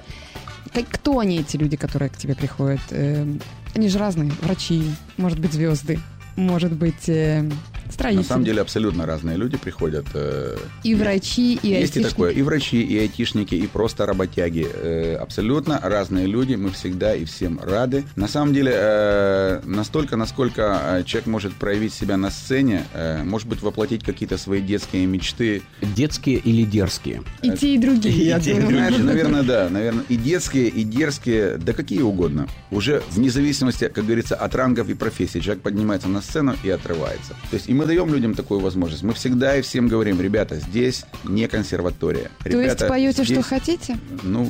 Как- 0.75 0.89
Кто 0.89 1.19
они, 1.19 1.39
эти 1.41 1.57
люди, 1.57 1.77
которые 1.77 2.09
к 2.11 2.17
тебе 2.17 2.35
приходят? 2.35 2.81
Э, 2.91 3.27
они 3.75 3.89
же 3.89 3.99
разные. 3.99 4.31
Врачи, 4.43 4.91
может 5.17 5.39
быть, 5.39 5.53
звезды, 5.53 5.99
может 6.37 6.73
быть, 6.73 7.09
э, 7.09 7.49
строители. 7.93 8.23
На 8.23 8.29
самом 8.29 8.45
деле 8.45 8.61
абсолютно 8.63 9.07
разные 9.07 9.37
люди 9.37 9.57
приходят. 9.57 10.07
э, 10.15 10.57
И 10.83 10.95
врачи, 10.95 11.55
и 11.63 11.69
Есть 11.69 11.97
и 11.97 11.99
айтишники. 11.99 12.09
такое, 12.09 12.31
и 12.33 12.43
врачи, 12.43 12.83
и 12.83 12.99
айтишники, 12.99 13.55
и 13.55 13.67
просто 13.67 14.07
работяги. 14.07 14.67
Э, 14.73 15.17
абсолютно 15.17 15.79
разные 15.83 16.27
люди, 16.27 16.55
мы 16.55 16.71
всегда 16.71 17.15
и 17.15 17.25
всем 17.25 17.61
рады. 17.63 18.05
На 18.17 18.29
самом 18.29 18.55
деле, 18.55 18.73
э, 18.75 19.61
настолько, 19.65 20.17
насколько 20.17 21.03
человек 21.07 21.27
может 21.27 21.53
проявить 21.55 21.93
себя 21.95 22.17
на 22.17 22.31
сцене, 22.31 22.85
может 23.25 23.49
быть, 23.49 23.63
воплотить 23.63 24.05
какие-то 24.05 24.39
свои 24.39 24.61
детские 24.61 25.07
мечты. 25.07 25.63
Детские 25.81 26.39
или 26.39 26.65
дерзкие? 26.65 27.23
И 27.43 27.51
те, 27.53 27.75
и 27.75 27.79
другие, 27.79 28.27
я 28.27 28.39
И 28.39 28.43
те, 28.43 28.51
и 28.53 28.55
думаю. 28.55 28.71
Знаешь, 28.71 28.99
наверное, 28.99 29.43
да, 29.43 29.69
наверное, 29.69 30.05
и 30.09 30.17
детские, 30.17 30.69
и 30.69 30.83
дерзкие, 30.85 31.59
да 31.59 31.73
какие 31.73 32.03
угодно. 32.03 32.49
Уже 32.71 33.03
вне 33.11 33.31
зависимости, 33.31 33.89
как 33.89 34.05
говорится, 34.05 34.35
от 34.37 34.55
рангов 34.55 34.89
и 34.89 34.95
профессий. 34.95 35.41
Человек 35.41 35.63
поднимается 35.63 36.09
на 36.09 36.21
сцену 36.23 36.55
и 36.65 36.71
отрывается. 36.71 37.35
То 37.51 37.57
есть, 37.57 37.69
и 37.69 37.75
мы 37.75 37.82
даем 37.87 38.13
людям 38.13 38.35
такую 38.35 38.61
возможность. 38.61 39.03
Мы 39.03 39.15
всегда 39.15 39.57
и 39.57 39.63
всем 39.63 39.89
говорим, 39.89 40.21
ребята, 40.21 40.57
здесь 40.57 41.05
не 41.25 41.47
консерватория. 41.49 42.31
То 42.43 42.49
есть 42.49 42.61
Ребята, 42.63 42.87
поете, 42.87 43.25
что 43.25 43.35
здесь, 43.35 43.47
хотите? 43.47 43.99
Ну, 44.23 44.49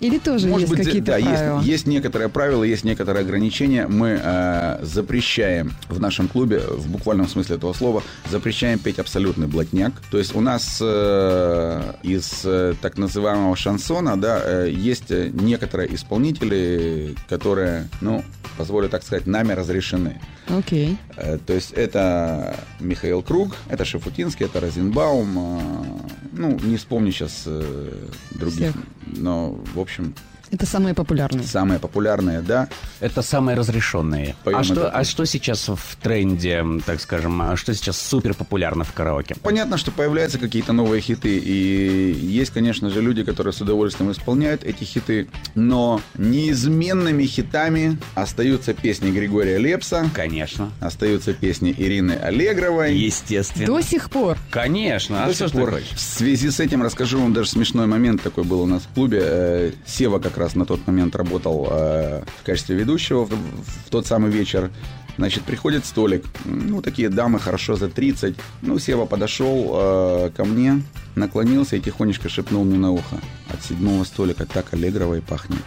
Или 0.00 0.18
тоже 0.18 0.46
может 0.48 0.68
есть 0.68 0.76
быть, 0.76 0.86
какие-то 0.86 1.12
да, 1.12 1.16
есть, 1.18 1.28
правила? 1.30 1.60
есть 1.60 1.86
некоторые 1.86 2.28
правила, 2.28 2.64
есть 2.64 2.84
некоторые 2.84 3.22
ограничения. 3.22 3.86
Мы 3.86 4.18
э, 4.22 4.78
запрещаем 4.82 5.72
в 5.88 6.00
нашем 6.00 6.26
клубе, 6.28 6.60
в 6.60 6.88
буквальном 6.90 7.28
смысле 7.28 7.56
этого 7.56 7.72
слова, 7.74 8.02
запрещаем 8.30 8.78
петь 8.78 8.98
абсолютный 8.98 9.46
блатняк. 9.46 9.92
То 10.10 10.18
есть 10.18 10.34
у 10.34 10.40
нас 10.40 10.78
э, 10.80 11.92
из 12.02 12.40
э, 12.44 12.74
так 12.80 12.96
называемого 12.98 13.54
шансона, 13.56 14.20
да, 14.20 14.40
э, 14.42 14.70
есть 14.70 15.10
э, 15.10 15.30
некоторые 15.32 15.94
исполнители, 15.94 17.14
которые, 17.28 17.88
ну, 18.00 18.24
позволю 18.56 18.88
так 18.88 19.02
сказать, 19.02 19.26
нами 19.26 19.52
разрешены. 19.52 20.20
Окей. 20.48 20.96
Э, 21.16 21.38
То 21.46 21.52
есть 21.52 21.72
это 21.72 22.56
Михаил 22.80 23.22
Круг, 23.22 23.54
это 23.68 23.84
Шафутинский, 23.84 24.46
это 24.46 24.60
Розенбаум. 24.60 25.38
э, 25.38 25.60
Ну, 26.32 26.58
не 26.62 26.76
вспомню 26.76 27.12
сейчас 27.12 27.42
э, 27.46 27.90
других. 28.30 28.70
Всех. 28.70 28.74
Но, 29.16 29.58
в 29.74 29.80
общем, 29.80 30.14
Это 30.50 30.66
самые 30.66 30.94
популярные. 30.94 31.44
самые 31.44 31.78
популярные, 31.78 32.40
да. 32.40 32.68
Это 32.98 33.22
самые 33.22 33.56
разрешенные. 33.56 34.34
Поем 34.42 34.58
а, 34.58 34.64
что, 34.64 34.90
а 34.90 35.04
что 35.04 35.24
сейчас 35.24 35.68
в 35.68 35.96
тренде, 36.02 36.64
так 36.84 37.00
скажем, 37.00 37.40
а 37.40 37.56
что 37.56 37.72
сейчас 37.74 38.00
супер 38.00 38.34
популярно 38.34 38.82
в 38.84 38.92
караоке? 38.92 39.36
Понятно, 39.42 39.78
что 39.78 39.92
появляются 39.92 40.38
какие-то 40.38 40.72
новые 40.72 41.00
хиты, 41.00 41.38
и 41.38 42.12
есть, 42.20 42.50
конечно 42.50 42.90
же, 42.90 43.00
люди, 43.00 43.22
которые 43.22 43.52
с 43.52 43.60
удовольствием 43.60 44.10
исполняют 44.10 44.64
эти 44.64 44.82
хиты, 44.82 45.28
но 45.54 46.00
неизменными 46.18 47.24
хитами 47.24 47.98
остаются 48.14 48.74
песни 48.74 49.10
Григория 49.10 49.58
Лепса, 49.58 50.10
Конечно. 50.14 50.72
остаются 50.80 51.32
песни 51.32 51.72
Ирины 51.76 52.12
Аллегровой. 52.12 52.96
Естественно. 52.96 53.66
До 53.66 53.80
сих 53.82 54.10
пор. 54.10 54.36
Конечно. 54.50 55.24
А 55.24 55.28
До 55.28 55.34
что 55.34 55.48
сих 55.48 55.56
пор. 55.56 55.80
В 55.94 56.00
связи 56.00 56.50
с 56.50 56.58
этим 56.58 56.82
расскажу 56.82 57.20
вам 57.20 57.32
даже 57.32 57.50
смешной 57.50 57.86
момент 57.86 58.22
такой 58.22 58.42
был 58.44 58.62
у 58.62 58.66
нас 58.66 58.82
в 58.82 58.88
клубе. 58.94 59.20
Э, 59.22 59.72
Сева 59.86 60.18
как 60.18 60.36
раз 60.40 60.54
на 60.54 60.66
тот 60.66 60.86
момент 60.86 61.14
работал 61.14 61.68
э, 61.70 62.22
в 62.40 62.42
качестве 62.44 62.76
ведущего 62.76 63.24
в, 63.24 63.30
в 63.30 63.90
тот 63.90 64.06
самый 64.06 64.30
вечер. 64.30 64.70
Значит, 65.16 65.44
приходит 65.44 65.84
столик. 65.84 66.24
Ну, 66.44 66.82
такие 66.82 67.08
дамы 67.08 67.38
хорошо 67.38 67.76
за 67.76 67.88
30. 67.88 68.36
Ну, 68.62 68.78
Сева 68.78 69.06
подошел 69.06 69.70
э, 69.74 70.30
ко 70.36 70.44
мне, 70.44 70.82
наклонился 71.14 71.76
и 71.76 71.80
тихонечко 71.80 72.28
шепнул 72.28 72.64
мне 72.64 72.78
на 72.78 72.90
ухо. 72.90 73.16
От 73.52 73.62
седьмого 73.64 74.04
столика 74.04 74.46
так 74.46 74.72
Аллегрова 74.72 75.16
и 75.16 75.20
пахнет. 75.20 75.60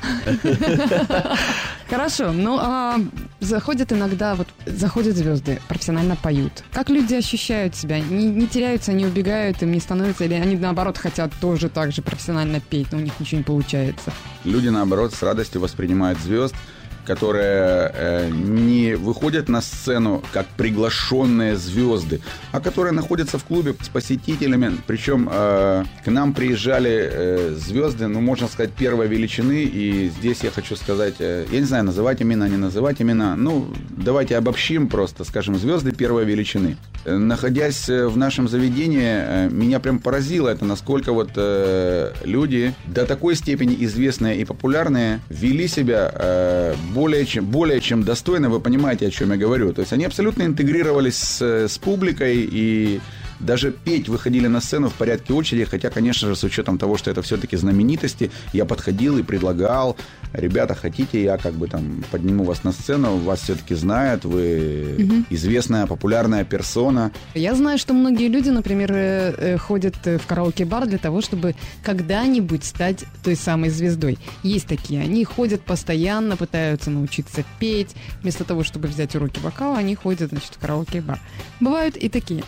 Хорошо, 1.89 2.32
ну 2.32 2.58
а 2.60 2.99
заходят 3.39 3.91
иногда, 3.91 4.36
вот 4.36 4.47
заходят 4.65 5.15
звезды, 5.15 5.62
профессионально 5.67 6.15
поют. 6.15 6.63
Как 6.71 6.89
люди 6.89 7.13
ощущают 7.13 7.75
себя? 7.75 7.99
Не, 7.99 8.25
не 8.27 8.47
теряются, 8.47 8.93
не 8.93 9.06
убегают, 9.06 9.62
им 9.62 9.71
не 9.71 9.79
становится, 9.79 10.23
или 10.23 10.34
они 10.34 10.56
наоборот 10.56 10.97
хотят 10.97 11.34
тоже 11.39 11.69
так 11.69 11.91
же 11.91 12.01
профессионально 12.01 12.62
петь, 12.62 12.91
но 12.91 12.97
у 12.97 13.01
них 13.01 13.19
ничего 13.19 13.39
не 13.39 13.43
получается. 13.43 14.12
Люди, 14.43 14.69
наоборот, 14.69 15.13
с 15.13 15.21
радостью 15.21 15.62
воспринимают 15.62 16.19
звезд. 16.19 16.56
Которые 17.05 17.91
э, 17.93 18.29
не 18.29 18.95
выходят 18.95 19.49
на 19.49 19.61
сцену 19.61 20.23
как 20.31 20.45
приглашенные 20.57 21.55
звезды, 21.55 22.21
а 22.51 22.59
которые 22.59 22.93
находятся 22.93 23.37
в 23.37 23.43
клубе 23.43 23.75
с 23.81 23.89
посетителями. 23.89 24.77
Причем 24.87 25.29
э, 25.31 25.83
к 26.03 26.07
нам 26.09 26.33
приезжали 26.33 27.09
э, 27.11 27.55
звезды, 27.57 28.07
ну, 28.07 28.21
можно 28.21 28.47
сказать, 28.47 28.71
первой 28.71 29.07
величины. 29.07 29.63
И 29.63 30.11
здесь 30.17 30.43
я 30.43 30.51
хочу 30.51 30.75
сказать, 30.75 31.15
э, 31.19 31.45
я 31.51 31.59
не 31.59 31.65
знаю, 31.65 31.83
называть 31.83 32.21
имена, 32.21 32.47
не 32.47 32.57
называть 32.57 33.01
имена. 33.01 33.35
Ну, 33.35 33.67
давайте 33.89 34.37
обобщим 34.37 34.87
просто, 34.87 35.23
скажем, 35.23 35.57
звезды 35.57 35.91
первой 35.91 36.25
величины. 36.25 36.77
Э, 37.05 37.17
находясь 37.17 37.87
в 37.87 38.17
нашем 38.17 38.47
заведении, 38.47 39.01
э, 39.03 39.49
меня 39.49 39.79
прям 39.79 39.99
поразило 39.99 40.49
это, 40.49 40.65
насколько 40.65 41.11
вот 41.11 41.31
э, 41.35 42.13
люди 42.23 42.73
до 42.85 43.05
такой 43.05 43.35
степени 43.35 43.75
известные 43.85 44.37
и 44.37 44.45
популярные 44.45 45.19
вели 45.29 45.67
себя 45.67 46.11
э, 46.13 46.75
более 46.93 47.25
чем, 47.25 47.45
более 47.45 47.82
чем 47.82 48.03
достойно, 48.03 48.49
вы 48.49 48.60
понимаете, 48.60 49.08
о 49.08 49.12
чем 49.12 49.32
я 49.32 49.38
говорю. 49.38 49.73
То 49.73 49.82
есть 49.82 49.93
они 49.93 50.06
абсолютно 50.06 50.43
интегрировались 50.43 51.17
с, 51.17 51.41
с 51.41 51.77
публикой 51.77 52.47
и 52.49 53.01
даже 53.39 53.71
петь 53.71 54.08
выходили 54.10 54.47
на 54.47 54.62
сцену 54.62 54.89
в 54.89 54.93
порядке 54.93 55.34
очереди, 55.34 55.65
хотя, 55.65 55.89
конечно 55.89 56.27
же, 56.27 56.36
с 56.36 56.43
учетом 56.43 56.77
того, 56.77 56.97
что 56.97 57.12
это 57.12 57.21
все-таки 57.21 57.58
знаменитости, 57.58 58.32
я 58.53 58.65
подходил 58.65 59.17
и 59.17 59.23
предлагал, 59.23 59.97
ребята, 60.33 60.75
хотите, 60.75 61.23
я 61.23 61.37
как 61.37 61.53
бы 61.53 61.67
там 61.67 62.03
подниму 62.11 62.43
вас 62.43 62.63
на 62.63 62.71
сцену, 62.71 63.17
вас 63.17 63.41
все-таки 63.41 63.75
знают, 63.75 64.25
вы 64.25 64.95
угу. 64.99 65.13
известная, 65.29 65.87
популярная 65.87 66.43
персона. 66.43 67.11
Я 67.33 67.55
знаю, 67.55 67.77
что 67.77 67.93
многие 67.93 68.27
люди, 68.27 68.49
например, 68.49 68.91
э, 68.93 69.33
э, 69.37 69.57
ходят 69.57 69.95
в 70.05 70.25
караоке-бар 70.25 70.87
для 70.87 70.97
того, 70.97 71.21
чтобы 71.21 71.55
когда-нибудь 71.83 72.63
стать 72.63 73.05
той 73.23 73.35
самой 73.35 73.69
звездой. 73.69 74.17
Есть 74.43 74.67
такие, 74.67 75.01
они 75.01 75.23
ходят 75.23 75.61
постоянно, 75.61 76.37
пытаются 76.37 76.89
научиться 76.89 77.43
петь, 77.59 77.95
вместо 78.21 78.43
того, 78.43 78.63
чтобы 78.63 78.87
взять 78.87 79.15
уроки 79.15 79.39
вокала, 79.39 79.77
они 79.77 79.95
ходят, 79.95 80.29
значит, 80.29 80.55
в 80.55 80.59
караоке-бар. 80.59 81.19
Бывают 81.59 81.95
и 81.95 82.09
такие. 82.09 82.43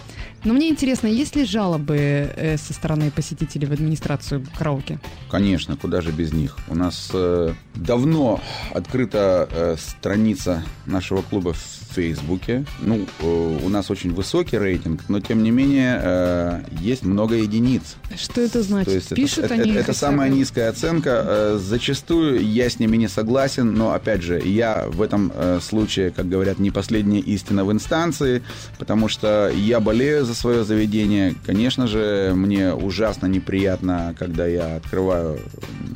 Но 0.45 0.53
мне 0.53 0.69
интересно, 0.69 1.07
есть 1.07 1.35
ли 1.35 1.43
жалобы 1.43 1.97
э, 1.97 2.57
со 2.57 2.73
стороны 2.73 3.09
посетителей 3.09 3.65
в 3.65 3.71
администрацию 3.71 4.45
караоке? 4.57 4.99
Конечно, 5.29 5.75
куда 5.75 6.01
же 6.01 6.11
без 6.11 6.33
них. 6.33 6.57
У 6.67 6.75
нас 6.75 7.09
э, 7.13 7.53
давно 7.75 8.39
открыта 8.73 9.47
э, 9.51 9.75
страница 9.77 10.63
нашего 10.85 11.21
клуба 11.21 11.53
в 11.53 11.84
Фейсбуке. 11.95 12.65
Ну, 12.81 13.05
э, 13.19 13.59
у 13.63 13.69
нас 13.69 13.89
очень 13.89 14.13
высокий 14.13 14.57
рейтинг, 14.57 15.01
но 15.07 15.21
тем 15.21 15.43
не 15.43 15.51
менее 15.51 15.99
э, 16.03 16.61
есть 16.81 17.03
много 17.03 17.35
единиц. 17.35 17.95
Что 18.17 18.41
это 18.41 18.61
значит? 18.63 18.89
То 18.89 18.95
есть 18.95 19.15
Пишут 19.15 19.45
это, 19.45 19.53
они 19.53 19.71
это, 19.71 19.79
это 19.79 19.93
самая 19.93 20.29
низкая 20.29 20.69
оценка. 20.69 21.23
Э, 21.25 21.59
зачастую 21.61 22.45
я 22.45 22.69
с 22.69 22.79
ними 22.79 22.97
не 22.97 23.07
согласен, 23.07 23.73
но 23.73 23.93
опять 23.93 24.21
же, 24.21 24.41
я 24.43 24.85
в 24.89 25.01
этом 25.01 25.31
случае, 25.61 26.11
как 26.11 26.27
говорят, 26.27 26.59
не 26.59 26.71
последняя 26.71 27.19
истина 27.19 27.63
в 27.63 27.71
инстанции, 27.71 28.43
потому 28.77 29.07
что 29.07 29.49
я 29.55 29.79
болею 29.79 30.25
за 30.25 30.35
свое 30.35 30.63
заведение. 30.65 31.35
Конечно 31.45 31.87
же, 31.87 32.33
мне 32.35 32.73
ужасно 32.73 33.27
неприятно, 33.27 34.15
когда 34.19 34.45
я 34.45 34.75
открываю 34.75 35.39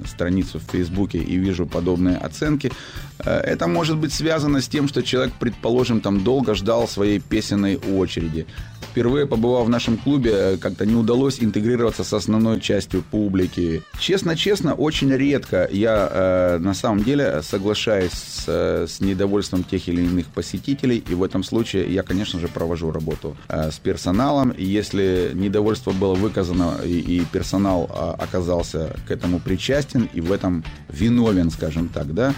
страницу 0.05 0.59
в 0.59 0.71
Фейсбуке 0.71 1.17
и 1.17 1.35
вижу 1.37 1.65
подобные 1.65 2.17
оценки. 2.17 2.71
Это 3.19 3.67
может 3.67 3.97
быть 3.97 4.13
связано 4.13 4.61
с 4.61 4.67
тем, 4.67 4.87
что 4.87 5.03
человек, 5.03 5.33
предположим, 5.39 5.88
там 6.01 6.23
долго 6.23 6.53
ждал 6.55 6.87
своей 6.87 7.19
песенной 7.19 7.77
очереди. 7.77 8.45
Впервые 8.91 9.27
побывав 9.27 9.67
в 9.67 9.69
нашем 9.69 9.97
клубе, 9.97 10.31
э, 10.33 10.57
как-то 10.57 10.85
не 10.85 10.95
удалось 10.95 11.43
интегрироваться 11.43 12.03
с 12.03 12.11
основной 12.13 12.59
частью 12.59 13.03
публики. 13.03 13.83
Честно-честно, 13.99 14.73
очень 14.73 15.11
редко 15.11 15.69
я 15.71 16.09
э, 16.11 16.57
на 16.59 16.73
самом 16.73 17.03
деле 17.03 17.41
соглашаюсь 17.43 18.11
с, 18.13 18.45
э, 18.47 18.87
с 18.87 18.99
недовольством 18.99 19.63
тех 19.63 19.87
или 19.87 20.01
иных 20.01 20.27
посетителей. 20.27 21.03
И 21.07 21.13
в 21.13 21.23
этом 21.23 21.43
случае 21.43 21.93
я, 21.93 22.03
конечно 22.03 22.39
же, 22.39 22.47
провожу 22.47 22.91
работу 22.91 23.37
э, 23.47 23.69
с 23.71 23.77
персоналом. 23.77 24.53
Если 24.57 25.31
недовольство 25.33 25.91
было 25.91 26.15
выказано 26.15 26.79
и, 26.83 26.99
и 26.99 27.25
персонал 27.31 27.89
э, 27.89 28.23
оказался 28.23 28.95
к 29.07 29.11
этому 29.11 29.39
причастен 29.39 30.09
и 30.13 30.21
в 30.21 30.31
этом 30.31 30.63
виновен, 30.89 31.51
скажем 31.51 31.89
так, 31.89 32.13
да, 32.13 32.33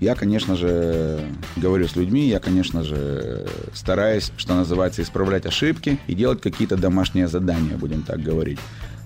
я, 0.00 0.14
конечно 0.14 0.56
же, 0.56 1.20
говорю 1.56 1.86
с 1.86 1.94
людьми, 1.94 2.26
я, 2.26 2.40
конечно 2.40 2.82
же, 2.82 3.46
стараюсь, 3.74 4.32
что 4.38 4.54
называется, 4.54 5.02
исправлять 5.02 5.46
ошибки 5.46 5.98
и 6.06 6.14
делать 6.14 6.40
какие-то 6.40 6.76
домашние 6.76 7.28
задания, 7.28 7.76
будем 7.76 8.02
так 8.02 8.20
говорить. 8.22 8.58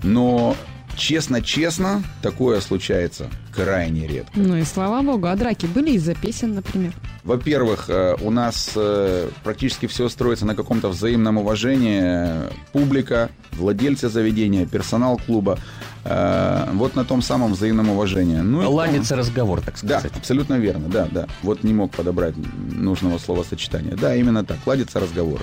Но 0.04 0.56
Честно-честно, 0.96 2.02
такое 2.22 2.60
случается 2.60 3.28
крайне 3.54 4.06
редко. 4.06 4.32
Ну 4.34 4.56
и 4.56 4.64
слава 4.64 5.02
богу, 5.02 5.26
а 5.26 5.36
драки 5.36 5.66
были 5.66 5.92
из-за 5.92 6.14
песен, 6.14 6.54
например? 6.54 6.92
Во-первых, 7.22 7.88
э, 7.88 8.16
у 8.20 8.30
нас 8.30 8.72
э, 8.74 9.30
практически 9.42 9.86
все 9.86 10.08
строится 10.08 10.44
на 10.46 10.54
каком-то 10.54 10.88
взаимном 10.88 11.38
уважении. 11.38 12.50
Публика, 12.72 13.30
владельцы 13.52 14.08
заведения, 14.08 14.66
персонал 14.66 15.20
клуба. 15.24 15.58
Э, 16.04 16.68
вот 16.72 16.96
на 16.96 17.04
том 17.04 17.22
самом 17.22 17.54
взаимном 17.54 17.90
уважении. 17.90 18.36
Ну, 18.36 18.70
Ладится 18.70 19.16
разговор, 19.16 19.60
так 19.62 19.78
сказать. 19.78 20.02
Да, 20.02 20.18
абсолютно 20.18 20.54
верно, 20.54 20.88
да, 20.88 21.08
да. 21.10 21.26
Вот 21.42 21.62
не 21.62 21.72
мог 21.72 21.92
подобрать 21.92 22.34
нужного 22.36 23.18
словосочетания. 23.18 23.96
Да, 23.96 24.14
именно 24.14 24.44
так, 24.44 24.58
ладится 24.66 25.00
разговор. 25.00 25.40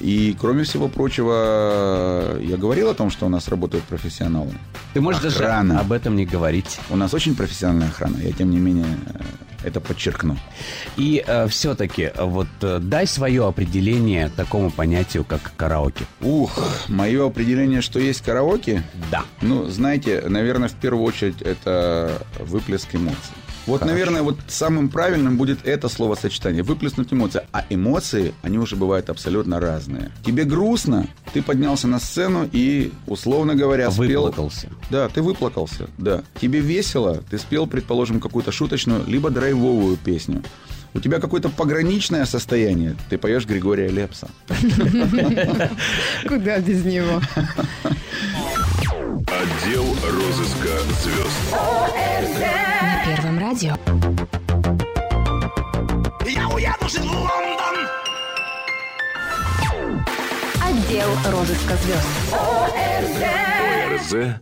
И, 0.00 0.34
кроме 0.40 0.64
всего 0.64 0.88
прочего, 0.88 2.38
я 2.40 2.56
говорил 2.56 2.88
о 2.90 2.94
том, 2.94 3.10
что 3.10 3.26
у 3.26 3.28
нас 3.28 3.48
работают 3.48 3.84
профессионалы. 3.84 4.52
Ты 4.94 5.00
можешь 5.00 5.22
охрана. 5.24 5.74
даже 5.74 5.86
об 5.86 5.92
этом 5.92 6.16
не 6.16 6.24
говорить. 6.24 6.80
У 6.88 6.96
нас 6.96 7.12
очень 7.14 7.36
профессиональная 7.36 7.88
охрана. 7.88 8.16
Я, 8.16 8.32
тем 8.32 8.50
не 8.50 8.58
менее, 8.58 8.86
это 9.62 9.80
подчеркну. 9.80 10.36
И 10.96 11.22
э, 11.26 11.46
все-таки, 11.48 12.12
вот 12.16 12.48
э, 12.62 12.78
дай 12.80 13.06
свое 13.06 13.46
определение 13.46 14.30
такому 14.34 14.70
понятию, 14.70 15.24
как 15.24 15.52
караоке. 15.56 16.06
Ух, 16.22 16.58
мое 16.88 17.26
определение, 17.26 17.82
что 17.82 17.98
есть 17.98 18.22
караоке? 18.22 18.82
Да. 19.10 19.24
Ну, 19.42 19.66
знаете, 19.66 20.24
наверное, 20.26 20.68
в 20.68 20.74
первую 20.74 21.04
очередь 21.04 21.42
это 21.42 22.22
выплеск 22.38 22.94
эмоций. 22.94 23.34
Вот, 23.66 23.80
Хорошо. 23.80 23.92
наверное, 23.92 24.22
вот 24.22 24.38
самым 24.48 24.88
правильным 24.88 25.36
будет 25.36 25.66
это 25.66 25.88
словосочетание. 25.88 26.62
Выплеснуть 26.62 27.12
эмоции. 27.12 27.42
А 27.52 27.64
эмоции, 27.68 28.34
они 28.42 28.58
уже 28.58 28.76
бывают 28.76 29.10
абсолютно 29.10 29.60
разные. 29.60 30.10
Тебе 30.24 30.44
грустно, 30.44 31.06
ты 31.32 31.42
поднялся 31.42 31.86
на 31.86 32.00
сцену 32.00 32.48
и, 32.50 32.92
условно 33.06 33.54
говоря, 33.54 33.90
спел... 33.90 34.24
Выплакался. 34.24 34.68
Да, 34.90 35.08
ты 35.08 35.22
выплакался, 35.22 35.88
да. 35.98 36.22
Тебе 36.40 36.60
весело, 36.60 37.22
ты 37.30 37.38
спел, 37.38 37.66
предположим, 37.66 38.20
какую-то 38.20 38.50
шуточную, 38.50 39.04
либо 39.06 39.30
драйвовую 39.30 39.96
песню. 39.96 40.42
У 40.92 40.98
тебя 40.98 41.20
какое-то 41.20 41.48
пограничное 41.48 42.24
состояние, 42.24 42.96
ты 43.08 43.18
поешь 43.18 43.46
Григория 43.46 43.88
Лепса. 43.88 44.28
Куда 46.26 46.58
без 46.58 46.84
него? 46.84 47.20
Отдел 49.40 49.86
розыска 50.02 50.68
звезд. 51.00 51.56
На 52.82 53.04
Первом 53.06 53.38
радио. 53.38 53.74
Я 56.26 56.46
уеду 56.48 56.86
в 56.86 56.98
Лондон! 57.06 57.88
Отдел 60.62 61.08
розыска 61.32 61.74
звезд. 61.76 62.34
ОРЗ 62.34 63.69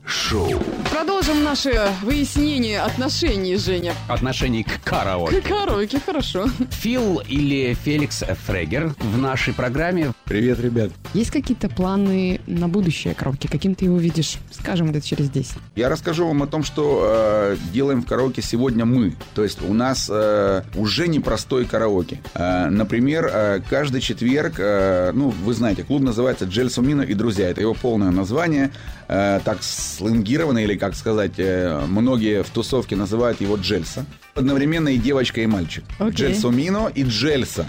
Шоу. 0.05 0.51
Продолжим 0.91 1.43
наше 1.43 1.89
выяснение 2.03 2.81
отношений, 2.81 3.57
Женя. 3.57 3.95
Отношений 4.07 4.63
к 4.63 4.83
караоке. 4.85 5.41
К 5.41 5.49
караоке, 5.49 6.01
хорошо. 6.05 6.49
Фил 6.71 7.23
или 7.27 7.73
Феликс 7.73 8.25
Фрегер 8.47 8.95
в 8.99 9.17
нашей 9.17 9.55
программе. 9.55 10.13
Привет, 10.25 10.61
ребят. 10.61 10.91
Есть 11.15 11.31
какие-то 11.31 11.71
планы 11.71 12.41
на 12.47 12.69
будущее 12.69 13.15
караоке? 13.15 13.49
Каким 13.49 13.75
ты 13.75 13.87
его 13.87 13.97
видишь, 13.97 14.37
скажем, 14.51 14.93
лет 14.93 15.03
через 15.03 15.31
10? 15.31 15.55
Я 15.77 15.89
расскажу 15.89 16.27
вам 16.29 16.43
о 16.43 16.47
том, 16.47 16.63
что 16.63 17.03
э, 17.07 17.57
делаем 17.73 18.03
в 18.03 18.07
караоке 18.07 18.43
сегодня 18.43 18.85
мы. 18.85 19.15
То 19.35 19.45
есть 19.45 19.63
у 19.63 19.73
нас 19.73 20.11
э, 20.13 20.63
уже 20.75 21.09
непростой 21.09 21.65
караоке. 21.65 22.21
Э, 22.35 22.69
например, 22.69 23.31
э, 23.33 23.61
каждый 23.71 24.03
четверг, 24.03 24.57
э, 24.59 25.13
ну, 25.15 25.31
вы 25.31 25.55
знаете, 25.55 25.85
клуб 25.85 26.03
называется 26.03 26.45
Джель 26.45 26.69
Сумино 26.69 27.03
и 27.03 27.15
друзья. 27.15 27.49
Это 27.49 27.63
его 27.63 27.73
полное 27.73 28.11
название. 28.11 28.71
Э, 29.09 29.41
так 29.43 29.63
сленгировано, 29.63 30.59
или, 30.59 30.77
как 30.77 30.95
сказать, 30.95 31.39
э, 31.39 31.85
многие 31.87 32.43
в 32.43 32.51
тусовке 32.51 32.95
называют 32.95 33.41
его 33.41 33.57
Джельса. 33.57 34.05
Одновременно 34.35 34.91
и 34.91 34.99
девочка, 34.99 35.41
и 35.41 35.47
мальчик. 35.47 35.85
Okay. 35.99 36.11
Джельсумино 36.11 36.93
и 36.95 37.05
Джельса. 37.05 37.67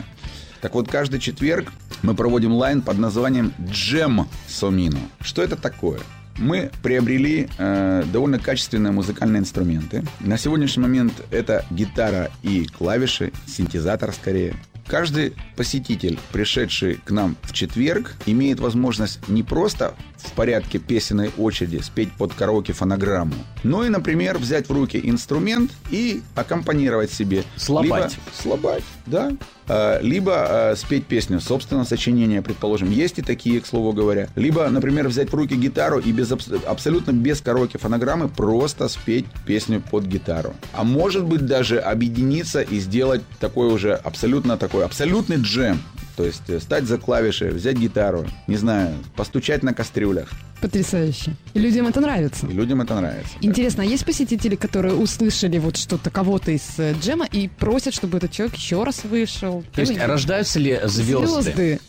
Так 0.60 0.76
вот, 0.76 0.90
каждый 0.90 1.22
четверг 1.22 1.72
мы 2.02 2.14
проводим 2.14 2.54
лайн 2.54 2.82
под 2.82 2.98
названием 2.98 3.54
Джем 3.70 4.28
Сомино. 4.48 5.00
Что 5.22 5.42
это 5.42 5.56
такое? 5.56 6.00
мы 6.40 6.72
приобрели 6.82 7.50
э, 7.58 8.04
довольно 8.12 8.40
качественные 8.40 8.92
музыкальные 8.92 9.42
инструменты. 9.42 10.06
На 10.22 10.38
сегодняшний 10.38 10.82
момент 10.82 11.14
это 11.32 11.66
гитара 11.70 12.32
и 12.44 12.66
клавиши, 12.66 13.32
синтезатор 13.46 14.14
скорее. 14.14 14.56
Каждый 14.90 15.36
посетитель, 15.56 16.18
пришедший 16.32 16.96
к 17.06 17.12
нам 17.12 17.38
в 17.44 17.54
четверг, 17.54 18.16
имеет 18.26 18.60
возможность 18.60 19.20
не 19.30 19.44
просто 19.44 19.94
в 20.18 20.32
порядке 20.34 20.80
песенной 20.80 21.32
очереди 21.38 21.80
спеть 21.82 22.12
под 22.12 22.34
караоке-фонограмму, 22.34 23.36
но 23.64 23.86
и, 23.86 23.90
например, 23.90 24.38
взять 24.38 24.68
в 24.68 24.74
руки 24.74 25.00
инструмент 25.02 25.72
и 25.92 26.22
аккомпанировать 26.36 27.12
себе. 27.12 27.44
Слабать. 27.56 28.14
Либо, 28.14 28.34
слабать, 28.34 28.84
да. 29.06 29.32
А, 29.68 30.02
Либо 30.02 30.72
а, 30.72 30.76
спеть 30.76 31.06
песню 31.06 31.40
собственного 31.40 31.86
сочинения, 31.86 32.42
предположим. 32.42 32.90
Есть 32.90 33.20
и 33.20 33.22
такие, 33.22 33.62
к 33.62 33.68
слову 33.68 33.94
говоря. 33.94 34.30
Либо, 34.36 34.68
например, 34.70 35.08
взять 35.08 35.30
в 35.30 35.36
руки 35.36 35.56
гитару 35.56 36.00
и 36.00 36.12
без, 36.12 36.32
абс- 36.32 36.52
абсолютно 36.66 37.12
без 37.12 37.40
караоке-фонограммы 37.42 38.30
просто 38.30 38.88
спеть 38.90 39.26
песню 39.46 39.82
под 39.82 40.06
гитару. 40.06 40.56
А 40.74 40.84
может 40.84 41.24
быть 41.24 41.46
даже 41.46 41.80
объединиться 41.80 42.62
и 42.62 42.80
сделать 42.80 43.22
такой 43.40 43.72
уже 43.72 43.94
абсолютно 43.94 44.58
такой, 44.58 44.79
абсолютный 44.86 45.38
джем. 45.38 45.82
То 46.16 46.26
есть 46.26 46.50
э, 46.50 46.60
стать 46.60 46.84
за 46.84 46.98
клавиши, 46.98 47.48
взять 47.50 47.78
гитару, 47.78 48.26
не 48.48 48.58
знаю, 48.58 48.94
постучать 49.16 49.64
на 49.64 49.74
кастрюлях. 49.74 50.30
Потрясающе. 50.60 51.36
И 51.54 51.60
людям 51.60 51.88
это 51.88 52.02
нравится. 52.02 52.46
И 52.46 52.52
людям 52.52 52.82
это 52.82 52.94
нравится. 52.96 53.32
да. 53.42 53.48
Интересно, 53.48 53.84
а 53.84 53.86
есть 53.86 54.04
посетители, 54.06 54.56
которые 54.58 54.94
услышали 54.96 55.58
вот 55.58 55.78
что-то 55.78 56.10
кого-то 56.10 56.52
из 56.52 56.64
э, 56.78 56.94
джема 57.02 57.26
и 57.26 57.48
просят, 57.48 57.94
чтобы 57.94 58.18
этот 58.18 58.32
человек 58.34 58.56
еще 58.58 58.84
раз 58.84 59.06
вышел? 59.06 59.64
То 59.74 59.80
есть 59.82 59.94
Или- 59.94 60.00
рождаются 60.02 60.60
ли 60.60 60.78
звезды? 60.84 61.42
Звезды. 61.42 61.80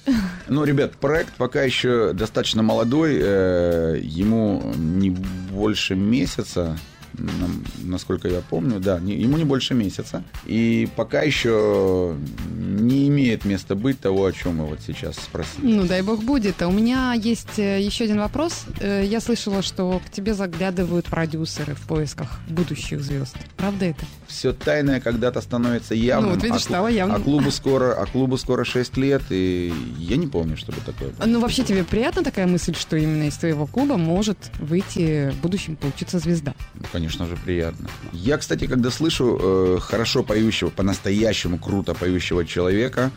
Ну, 0.47 0.63
ребят, 0.65 0.93
проект 0.97 1.35
пока 1.35 1.63
еще 1.63 2.13
достаточно 2.13 2.63
молодой. 2.63 3.19
э, 3.21 4.01
ему 4.01 4.73
не 4.77 5.11
больше 5.11 5.97
месяца, 5.97 6.79
насколько 7.83 8.29
я 8.29 8.41
помню, 8.41 8.81
да, 8.81 8.99
не- 9.01 9.15
ему 9.17 9.37
не 9.37 9.45
больше 9.45 9.75
месяца. 9.75 10.23
И 10.47 10.89
пока 10.97 11.23
еще 11.23 12.17
не 12.51 13.09
имеет 13.09 13.45
места 13.45 13.75
быть 13.75 14.01
того, 14.01 14.25
о 14.27 14.33
чем 14.33 14.57
мы 14.57 14.67
вот 14.67 14.81
сейчас 14.87 15.17
спросили. 15.17 15.67
Ну, 15.67 15.85
дай 15.87 16.03
бог 16.03 16.23
будет. 16.23 16.63
А 16.63 16.69
у 16.69 16.73
меня 16.73 17.13
есть 17.15 17.59
э, 17.59 17.81
еще 17.81 18.05
один 18.05 18.19
вопрос. 18.19 18.65
Э, 18.81 19.05
Я 19.05 19.21
слышала, 19.21 19.63
что 19.63 20.01
к 20.07 20.11
тебе 20.11 20.35
заглядывают 20.35 21.07
продюсеры 21.07 21.75
в 21.75 21.81
поисках 21.87 22.39
будущих 22.49 23.01
звезд. 23.03 23.37
Правда 23.57 23.87
это? 23.87 24.05
Все 24.27 24.53
тайное 24.53 25.01
когда-то 25.01 25.41
становится 25.41 25.95
явным. 25.95 26.31
Ну, 26.31 26.35
вот 26.37 26.45
видишь, 26.45 26.59
а, 26.63 26.65
стало 26.65 26.89
явным. 26.89 27.21
а 27.21 27.25
клубу 27.25 27.51
скоро, 27.51 27.95
а 27.95 28.07
клубу 28.07 28.37
скоро 28.37 28.65
6 28.65 28.97
лет, 28.97 29.23
и 29.31 29.73
я 29.99 30.17
не 30.17 30.27
помню, 30.27 30.57
чтобы 30.57 30.79
такое 30.85 31.11
было. 31.11 31.27
Ну, 31.27 31.41
вообще 31.41 31.63
тебе 31.65 31.85
приятна 31.85 32.23
такая 32.23 32.47
мысль, 32.47 32.75
что 32.75 32.97
именно 32.97 33.25
из 33.29 33.37
твоего 33.37 33.67
клуба 33.67 33.97
может 33.97 34.39
выйти 34.59 35.31
в 35.31 35.41
будущем 35.43 35.77
получиться 35.77 36.19
звезда? 36.19 36.55
Ну, 36.75 36.85
Конечно 37.01 37.27
же, 37.27 37.37
приятно. 37.37 37.89
Я, 38.13 38.37
кстати, 38.37 38.67
когда 38.67 38.91
слышу 38.91 39.39
э, 39.41 39.79
хорошо 39.81 40.23
поющего, 40.23 40.69
по-настоящему 40.69 41.59
круто 41.59 41.95
поющего 41.95 42.45
человека, 42.45 43.11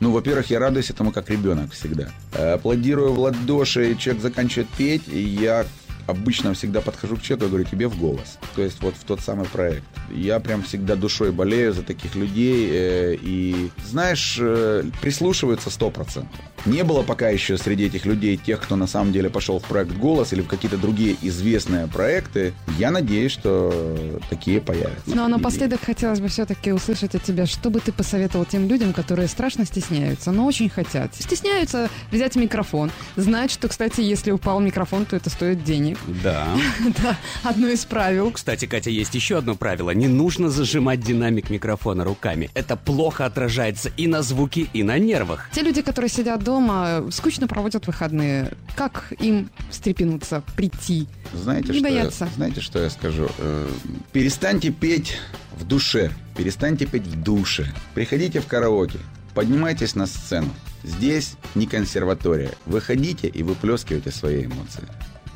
ну, 0.00 0.10
во-первых, 0.10 0.50
я 0.50 0.58
радуюсь 0.58 0.90
этому 0.90 1.12
как 1.12 1.30
ребенок 1.30 1.70
всегда. 1.70 2.08
Э, 2.34 2.54
Аплодирую 2.54 3.12
в 3.12 3.20
ладоши, 3.20 3.94
человек 3.94 4.20
заканчивает 4.20 4.68
петь, 4.76 5.02
и 5.06 5.20
я 5.20 5.64
обычно 6.10 6.54
всегда 6.54 6.80
подхожу 6.80 7.16
к 7.16 7.22
человеку 7.22 7.46
и 7.46 7.48
говорю, 7.48 7.64
тебе 7.64 7.88
в 7.88 7.98
голос. 7.98 8.38
То 8.54 8.62
есть 8.62 8.82
вот 8.82 8.94
в 8.94 9.04
тот 9.04 9.20
самый 9.20 9.46
проект. 9.46 9.84
Я 10.10 10.40
прям 10.40 10.62
всегда 10.62 10.96
душой 10.96 11.32
болею 11.32 11.72
за 11.72 11.82
таких 11.82 12.14
людей. 12.14 12.68
э, 12.70 13.16
и, 13.20 13.70
знаешь, 13.86 14.38
э, 14.40 14.84
прислушиваются 15.00 15.70
100%. 15.70 16.26
Не 16.66 16.84
было 16.84 17.02
пока 17.02 17.28
еще 17.30 17.56
среди 17.56 17.86
этих 17.86 18.04
людей 18.04 18.36
тех, 18.36 18.60
кто 18.60 18.76
на 18.76 18.86
самом 18.86 19.12
деле 19.12 19.30
пошел 19.30 19.58
в 19.58 19.64
проект 19.64 19.92
«Голос» 19.92 20.32
или 20.32 20.42
в 20.42 20.46
какие-то 20.46 20.76
другие 20.76 21.16
известные 21.22 21.86
проекты. 21.86 22.52
Я 22.78 22.90
надеюсь, 22.90 23.32
что 23.32 24.20
такие 24.28 24.60
появятся. 24.60 25.14
Ну, 25.14 25.24
а 25.24 25.28
напоследок 25.28 25.80
хотелось 25.80 26.20
бы 26.20 26.28
все-таки 26.28 26.72
услышать 26.72 27.14
от 27.14 27.22
тебя, 27.22 27.46
что 27.46 27.70
бы 27.70 27.80
ты 27.80 27.92
посоветовал 27.92 28.44
тем 28.44 28.68
людям, 28.68 28.92
которые 28.92 29.28
страшно 29.28 29.64
стесняются, 29.64 30.32
но 30.32 30.44
очень 30.44 30.68
хотят. 30.68 31.14
Стесняются 31.14 31.88
взять 32.10 32.36
микрофон, 32.36 32.90
знать, 33.16 33.50
что, 33.50 33.68
кстати, 33.68 34.02
если 34.02 34.30
упал 34.30 34.60
микрофон, 34.60 35.06
то 35.06 35.16
это 35.16 35.30
стоит 35.30 35.64
денег. 35.64 35.98
Да. 36.06 36.48
Да, 37.02 37.16
одно 37.44 37.68
из 37.68 37.84
правил. 37.84 38.30
Кстати, 38.30 38.66
Катя, 38.66 38.90
есть 38.90 39.14
еще 39.14 39.38
одно 39.38 39.54
правило. 39.54 39.90
Не 39.90 40.08
нужно 40.08 40.50
зажимать 40.50 41.00
динамик 41.00 41.50
микрофона 41.50 42.04
руками. 42.04 42.50
Это 42.54 42.76
плохо 42.76 43.26
отражается 43.26 43.90
и 43.96 44.06
на 44.06 44.22
звуке, 44.22 44.66
и 44.72 44.82
на 44.82 44.98
нервах. 44.98 45.48
Те 45.52 45.62
люди, 45.62 45.82
которые 45.82 46.08
сидят 46.08 46.42
дома, 46.42 47.04
скучно 47.10 47.46
проводят 47.46 47.86
выходные. 47.86 48.52
Как 48.76 49.12
им 49.18 49.50
встрепенуться, 49.70 50.42
прийти? 50.56 51.06
Знаете, 51.32 51.68
Не 51.72 51.78
что 51.78 51.82
бояться. 51.88 52.24
Я, 52.24 52.30
знаете, 52.36 52.60
что 52.60 52.82
я 52.82 52.90
скажу? 52.90 53.28
Э, 53.38 53.68
Перестаньте 54.12 54.70
петь 54.70 55.18
в 55.56 55.64
душе. 55.64 56.10
Перестаньте 56.36 56.86
петь 56.86 57.06
в 57.06 57.22
душе. 57.22 57.72
Приходите 57.94 58.40
в 58.40 58.46
караоке. 58.46 58.98
Поднимайтесь 59.34 59.94
на 59.94 60.06
сцену. 60.06 60.50
Здесь 60.82 61.34
не 61.54 61.66
консерватория. 61.66 62.52
Выходите 62.66 63.28
и 63.28 63.42
выплескивайте 63.42 64.10
свои 64.10 64.44
эмоции. 64.46 64.82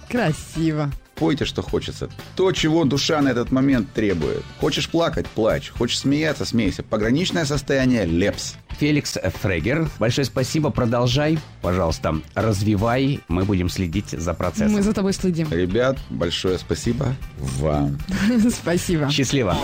Красиво. 0.08 0.90
Пойте, 1.14 1.44
что 1.44 1.62
хочется. 1.62 2.08
То, 2.34 2.50
чего 2.52 2.84
душа 2.84 3.20
на 3.20 3.28
этот 3.28 3.52
момент 3.52 3.92
требует. 3.92 4.42
Хочешь 4.60 4.88
плакать– 4.88 5.26
плачь. 5.34 5.70
Хочешь 5.70 6.00
смеяться– 6.00 6.44
смейся. 6.46 6.82
Пограничное 6.82 7.44
состояние– 7.44 8.04
лепс. 8.06 8.56
Феликс 8.78 9.18
Фрегер, 9.40 9.88
большое 10.00 10.24
спасибо. 10.24 10.70
Продолжай, 10.70 11.38
пожалуйста, 11.62 12.16
развивай. 12.34 13.20
Мы 13.28 13.44
будем 13.44 13.68
следить 13.68 14.10
за 14.10 14.34
процессом. 14.34 14.72
Мы 14.72 14.82
за 14.82 14.92
тобой 14.92 15.12
следим. 15.12 15.48
Ребят, 15.50 15.96
большое 16.10 16.58
спасибо 16.58 17.14
вам. 17.38 17.98
Спасибо. 18.50 19.08
Счастливо. 19.10 19.56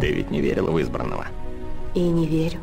Ты 0.00 0.12
ведь 0.12 0.30
не 0.30 0.40
верила 0.40 0.70
в 0.70 0.80
избранного. 0.80 1.26
И 1.94 2.00
не 2.00 2.26
верю. 2.26 2.60